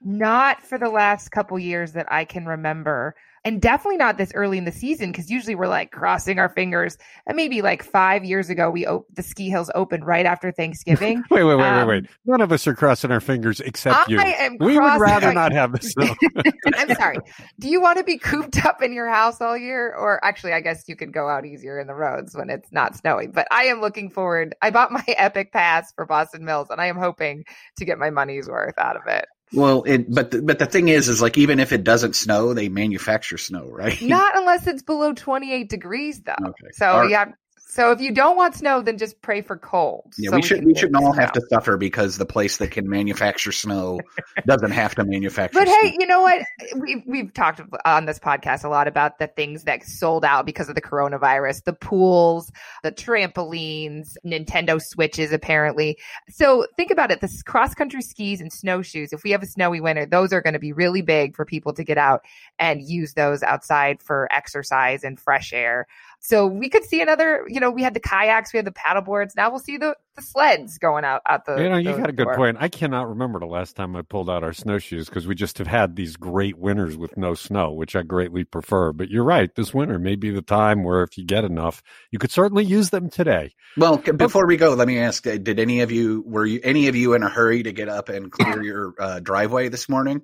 Not 0.00 0.62
for 0.62 0.78
the 0.78 0.88
last 0.88 1.28
couple 1.28 1.58
years 1.58 1.92
that 1.92 2.10
I 2.10 2.24
can 2.24 2.46
remember 2.46 3.14
and 3.44 3.60
definitely 3.60 3.96
not 3.96 4.18
this 4.18 4.32
early 4.34 4.58
in 4.58 4.64
the 4.64 4.72
season 4.72 5.10
because 5.10 5.30
usually 5.30 5.54
we're 5.54 5.66
like 5.66 5.90
crossing 5.90 6.38
our 6.38 6.48
fingers. 6.48 6.96
And 7.26 7.36
maybe 7.36 7.60
like 7.60 7.82
five 7.82 8.24
years 8.24 8.50
ago, 8.50 8.70
we 8.70 8.86
op- 8.86 9.06
the 9.12 9.22
ski 9.22 9.50
hills 9.50 9.70
opened 9.74 10.06
right 10.06 10.26
after 10.26 10.52
Thanksgiving. 10.52 11.24
wait, 11.30 11.42
wait, 11.42 11.56
wait, 11.56 11.64
um, 11.64 11.88
wait, 11.88 12.02
wait. 12.02 12.10
None 12.24 12.40
of 12.40 12.52
us 12.52 12.66
are 12.66 12.74
crossing 12.74 13.10
our 13.10 13.20
fingers 13.20 13.60
except 13.60 14.08
I 14.08 14.48
you. 14.48 14.56
we 14.60 14.78
would 14.78 15.00
rather 15.00 15.32
not 15.32 15.52
have 15.52 15.72
this. 15.72 15.92
I'm 16.76 16.94
sorry. 16.94 17.18
Do 17.58 17.68
you 17.68 17.80
want 17.80 17.98
to 17.98 18.04
be 18.04 18.16
cooped 18.16 18.64
up 18.64 18.80
in 18.80 18.92
your 18.92 19.08
house 19.08 19.40
all 19.40 19.56
year, 19.56 19.92
or 19.94 20.24
actually, 20.24 20.52
I 20.52 20.60
guess 20.60 20.84
you 20.86 20.94
could 20.94 21.12
go 21.12 21.28
out 21.28 21.44
easier 21.44 21.80
in 21.80 21.86
the 21.86 21.94
roads 21.94 22.36
when 22.36 22.48
it's 22.48 22.70
not 22.70 22.96
snowing. 22.96 23.32
But 23.32 23.48
I 23.50 23.64
am 23.64 23.80
looking 23.80 24.10
forward. 24.10 24.54
I 24.62 24.70
bought 24.70 24.92
my 24.92 25.04
Epic 25.08 25.52
Pass 25.52 25.92
for 25.92 26.06
Boston 26.06 26.44
Mills, 26.44 26.68
and 26.70 26.80
I 26.80 26.86
am 26.86 26.96
hoping 26.96 27.44
to 27.78 27.84
get 27.84 27.98
my 27.98 28.10
money's 28.10 28.48
worth 28.48 28.78
out 28.78 28.96
of 28.96 29.02
it. 29.06 29.26
Well, 29.54 29.82
it, 29.84 30.12
but 30.12 30.30
the, 30.30 30.42
but 30.42 30.58
the 30.58 30.66
thing 30.66 30.88
is, 30.88 31.08
is 31.08 31.20
like 31.20 31.36
even 31.36 31.60
if 31.60 31.72
it 31.72 31.84
doesn't 31.84 32.16
snow, 32.16 32.54
they 32.54 32.68
manufacture 32.68 33.38
snow, 33.38 33.68
right? 33.68 34.00
Not 34.00 34.36
unless 34.36 34.66
it's 34.66 34.82
below 34.82 35.12
twenty 35.12 35.52
eight 35.52 35.68
degrees, 35.68 36.22
though. 36.22 36.34
Okay. 36.40 36.68
So 36.72 36.86
Our, 36.86 37.08
yeah, 37.08 37.26
so 37.72 37.90
if 37.90 38.02
you 38.02 38.12
don't 38.12 38.36
want 38.36 38.54
snow, 38.54 38.82
then 38.82 38.98
just 38.98 39.22
pray 39.22 39.40
for 39.40 39.56
cold. 39.56 40.12
Yeah, 40.18 40.28
so 40.28 40.36
we, 40.36 40.42
should 40.42 40.62
we 40.62 40.74
shouldn't 40.74 41.02
all 41.02 41.14
snow. 41.14 41.22
have 41.22 41.32
to 41.32 41.40
suffer 41.48 41.78
because 41.78 42.18
the 42.18 42.26
place 42.26 42.58
that 42.58 42.70
can 42.70 42.86
manufacture 42.86 43.50
snow 43.50 43.98
doesn't 44.46 44.72
have 44.72 44.94
to 44.96 45.04
manufacture. 45.06 45.58
But 45.58 45.68
snow. 45.68 45.78
hey, 45.80 45.96
you 45.98 46.06
know 46.06 46.20
what? 46.20 46.42
We 46.76 47.02
we've 47.06 47.32
talked 47.32 47.62
on 47.86 48.04
this 48.04 48.18
podcast 48.18 48.62
a 48.64 48.68
lot 48.68 48.88
about 48.88 49.18
the 49.18 49.26
things 49.26 49.64
that 49.64 49.84
sold 49.84 50.22
out 50.22 50.44
because 50.44 50.68
of 50.68 50.74
the 50.74 50.82
coronavirus: 50.82 51.64
the 51.64 51.72
pools, 51.72 52.52
the 52.82 52.92
trampolines, 52.92 54.16
Nintendo 54.22 54.78
Switches, 54.78 55.32
apparently. 55.32 55.96
So 56.28 56.66
think 56.76 56.90
about 56.90 57.10
it: 57.10 57.22
the 57.22 57.42
cross 57.46 57.74
country 57.74 58.02
skis 58.02 58.42
and 58.42 58.52
snowshoes. 58.52 59.14
If 59.14 59.24
we 59.24 59.30
have 59.30 59.42
a 59.42 59.46
snowy 59.46 59.80
winter, 59.80 60.04
those 60.04 60.34
are 60.34 60.42
going 60.42 60.52
to 60.52 60.58
be 60.58 60.74
really 60.74 61.00
big 61.00 61.34
for 61.34 61.46
people 61.46 61.72
to 61.72 61.84
get 61.84 61.96
out 61.96 62.20
and 62.58 62.82
use 62.82 63.14
those 63.14 63.42
outside 63.42 64.02
for 64.02 64.28
exercise 64.30 65.04
and 65.04 65.18
fresh 65.18 65.54
air. 65.54 65.86
So 66.24 66.46
we 66.46 66.68
could 66.68 66.84
see 66.84 67.02
another, 67.02 67.44
you 67.48 67.58
know, 67.58 67.72
we 67.72 67.82
had 67.82 67.94
the 67.94 68.00
kayaks, 68.00 68.52
we 68.52 68.58
had 68.58 68.64
the 68.64 68.70
paddle 68.72 69.02
boards. 69.02 69.34
Now 69.34 69.50
we'll 69.50 69.58
see 69.58 69.76
the, 69.76 69.96
the 70.14 70.22
sleds 70.22 70.78
going 70.78 71.04
out 71.04 71.20
at 71.28 71.44
the. 71.44 71.56
You 71.56 71.68
know, 71.68 71.76
you 71.78 71.96
got 71.96 72.08
a 72.08 72.12
good 72.12 72.26
door. 72.26 72.36
point. 72.36 72.58
I 72.60 72.68
cannot 72.68 73.08
remember 73.08 73.40
the 73.40 73.46
last 73.46 73.74
time 73.74 73.96
I 73.96 74.02
pulled 74.02 74.30
out 74.30 74.44
our 74.44 74.52
snowshoes 74.52 75.08
because 75.08 75.26
we 75.26 75.34
just 75.34 75.58
have 75.58 75.66
had 75.66 75.96
these 75.96 76.14
great 76.14 76.56
winters 76.56 76.96
with 76.96 77.16
no 77.16 77.34
snow, 77.34 77.72
which 77.72 77.96
I 77.96 78.02
greatly 78.02 78.44
prefer. 78.44 78.92
But 78.92 79.10
you're 79.10 79.24
right. 79.24 79.52
This 79.52 79.74
winter 79.74 79.98
may 79.98 80.14
be 80.14 80.30
the 80.30 80.42
time 80.42 80.84
where 80.84 81.02
if 81.02 81.18
you 81.18 81.24
get 81.24 81.42
enough, 81.42 81.82
you 82.12 82.20
could 82.20 82.30
certainly 82.30 82.64
use 82.64 82.90
them 82.90 83.10
today. 83.10 83.56
Well, 83.76 83.96
before 83.96 84.46
we 84.46 84.56
go, 84.56 84.74
let 84.74 84.86
me 84.86 85.00
ask: 85.00 85.26
uh, 85.26 85.38
Did 85.38 85.58
any 85.58 85.80
of 85.80 85.90
you 85.90 86.22
were 86.24 86.46
you 86.46 86.60
any 86.62 86.86
of 86.86 86.94
you 86.94 87.14
in 87.14 87.24
a 87.24 87.28
hurry 87.28 87.64
to 87.64 87.72
get 87.72 87.88
up 87.88 88.08
and 88.08 88.30
clear 88.30 88.62
your 88.62 88.94
uh, 88.96 89.18
driveway 89.18 89.70
this 89.70 89.88
morning? 89.88 90.22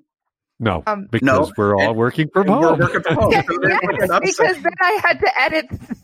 No, 0.59 0.83
um, 0.87 1.07
because 1.09 1.25
no, 1.25 1.51
we're 1.57 1.73
all 1.75 1.89
and, 1.89 1.97
working 1.97 2.29
from 2.33 2.47
home. 2.47 2.61
We're 2.61 2.77
working 2.77 3.01
from 3.01 3.15
home. 3.15 3.31
yes, 3.31 3.45
because 3.47 4.61
then 4.61 4.73
I 4.81 4.99
had 5.01 5.19
to 5.19 5.41
edit 5.41 5.69
the 5.69 5.95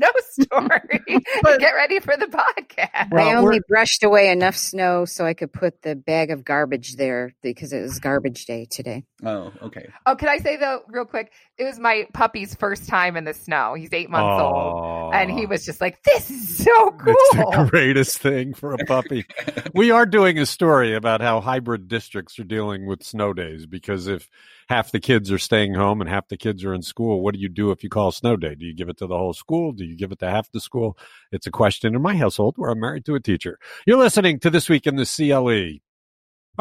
snow 0.00 0.10
story 0.30 1.00
but, 1.42 1.60
get 1.60 1.72
ready 1.72 2.00
for 2.00 2.16
the 2.16 2.26
podcast. 2.26 3.10
Well, 3.10 3.28
I 3.28 3.34
only 3.34 3.60
brushed 3.68 4.02
away 4.02 4.30
enough 4.30 4.56
snow 4.56 5.04
so 5.04 5.24
I 5.24 5.34
could 5.34 5.52
put 5.52 5.82
the 5.82 5.94
bag 5.94 6.30
of 6.30 6.44
garbage 6.44 6.96
there 6.96 7.34
because 7.42 7.72
it 7.72 7.80
was 7.80 7.98
garbage 7.98 8.46
day 8.46 8.66
today. 8.66 9.04
Oh, 9.24 9.52
okay. 9.62 9.90
Oh, 10.06 10.16
can 10.16 10.28
I 10.28 10.38
say 10.38 10.56
though, 10.56 10.82
real 10.88 11.04
quick? 11.04 11.32
It 11.58 11.64
was 11.64 11.78
my 11.78 12.06
puppy's 12.14 12.54
first 12.54 12.88
time 12.88 13.16
in 13.16 13.24
the 13.24 13.34
snow. 13.34 13.74
He's 13.74 13.92
eight 13.92 14.10
months 14.10 14.40
Aww. 14.40 14.52
old, 14.52 15.14
and 15.14 15.30
he 15.30 15.46
was 15.46 15.64
just 15.64 15.80
like, 15.80 16.02
"This 16.04 16.30
is 16.30 16.64
so 16.64 16.90
cool." 16.92 17.14
It's 17.16 17.56
the 17.56 17.68
greatest 17.70 18.18
thing 18.18 18.54
for 18.54 18.72
a 18.72 18.78
puppy. 18.86 19.26
we 19.74 19.90
are 19.90 20.06
doing 20.06 20.38
a 20.38 20.46
story 20.46 20.94
about 20.94 21.20
how 21.20 21.40
hybrid 21.40 21.88
districts 21.88 22.38
are 22.38 22.44
dealing 22.44 22.86
with 22.86 23.02
snow 23.02 23.32
days 23.32 23.66
because 23.66 24.06
if 24.06 24.28
half 24.70 24.92
the 24.92 25.00
kids 25.00 25.32
are 25.32 25.38
staying 25.38 25.74
home 25.74 26.00
and 26.00 26.08
half 26.08 26.28
the 26.28 26.36
kids 26.36 26.64
are 26.64 26.72
in 26.72 26.80
school, 26.80 27.20
what 27.20 27.34
do 27.34 27.40
you 27.40 27.48
do 27.48 27.72
if 27.72 27.82
you 27.82 27.90
call 27.90 28.12
snow 28.12 28.36
day? 28.36 28.54
Do 28.54 28.64
you 28.64 28.72
give 28.72 28.88
it 28.88 28.96
to 28.98 29.06
the 29.08 29.16
whole 29.16 29.32
school? 29.32 29.72
Do 29.72 29.84
you 29.84 29.96
give 29.96 30.12
it 30.12 30.20
to 30.20 30.30
half 30.30 30.50
the 30.52 30.60
school? 30.60 30.96
It's 31.32 31.48
a 31.48 31.50
question 31.50 31.96
in 31.96 32.00
my 32.00 32.14
household 32.14 32.54
where 32.56 32.70
I'm 32.70 32.78
married 32.78 33.04
to 33.06 33.16
a 33.16 33.20
teacher. 33.20 33.58
You're 33.84 33.98
listening 33.98 34.38
to 34.38 34.48
This 34.48 34.68
Week 34.68 34.86
in 34.86 34.94
the 34.94 35.04
CLE. 35.04 35.80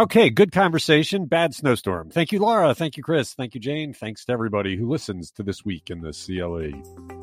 Okay, 0.04 0.32
good 0.32 0.52
conversation, 0.52 1.28
bad 1.28 1.54
snowstorm. 1.54 2.10
Thank 2.10 2.32
you, 2.32 2.39
Laura. 2.39 2.74
Thank 2.74 2.98
you, 2.98 3.04
Chris. 3.04 3.36
Thank 3.36 3.54
you, 3.54 3.62
Jane. 3.62 3.93
Thanks 3.93 4.26
to 4.26 4.34
everybody 4.34 4.76
who 4.76 4.89
listens 4.89 5.30
to 5.32 5.43
This 5.43 5.63
Week 5.63 5.91
in 5.91 6.02
the 6.02 6.12
CLE. 6.12 7.19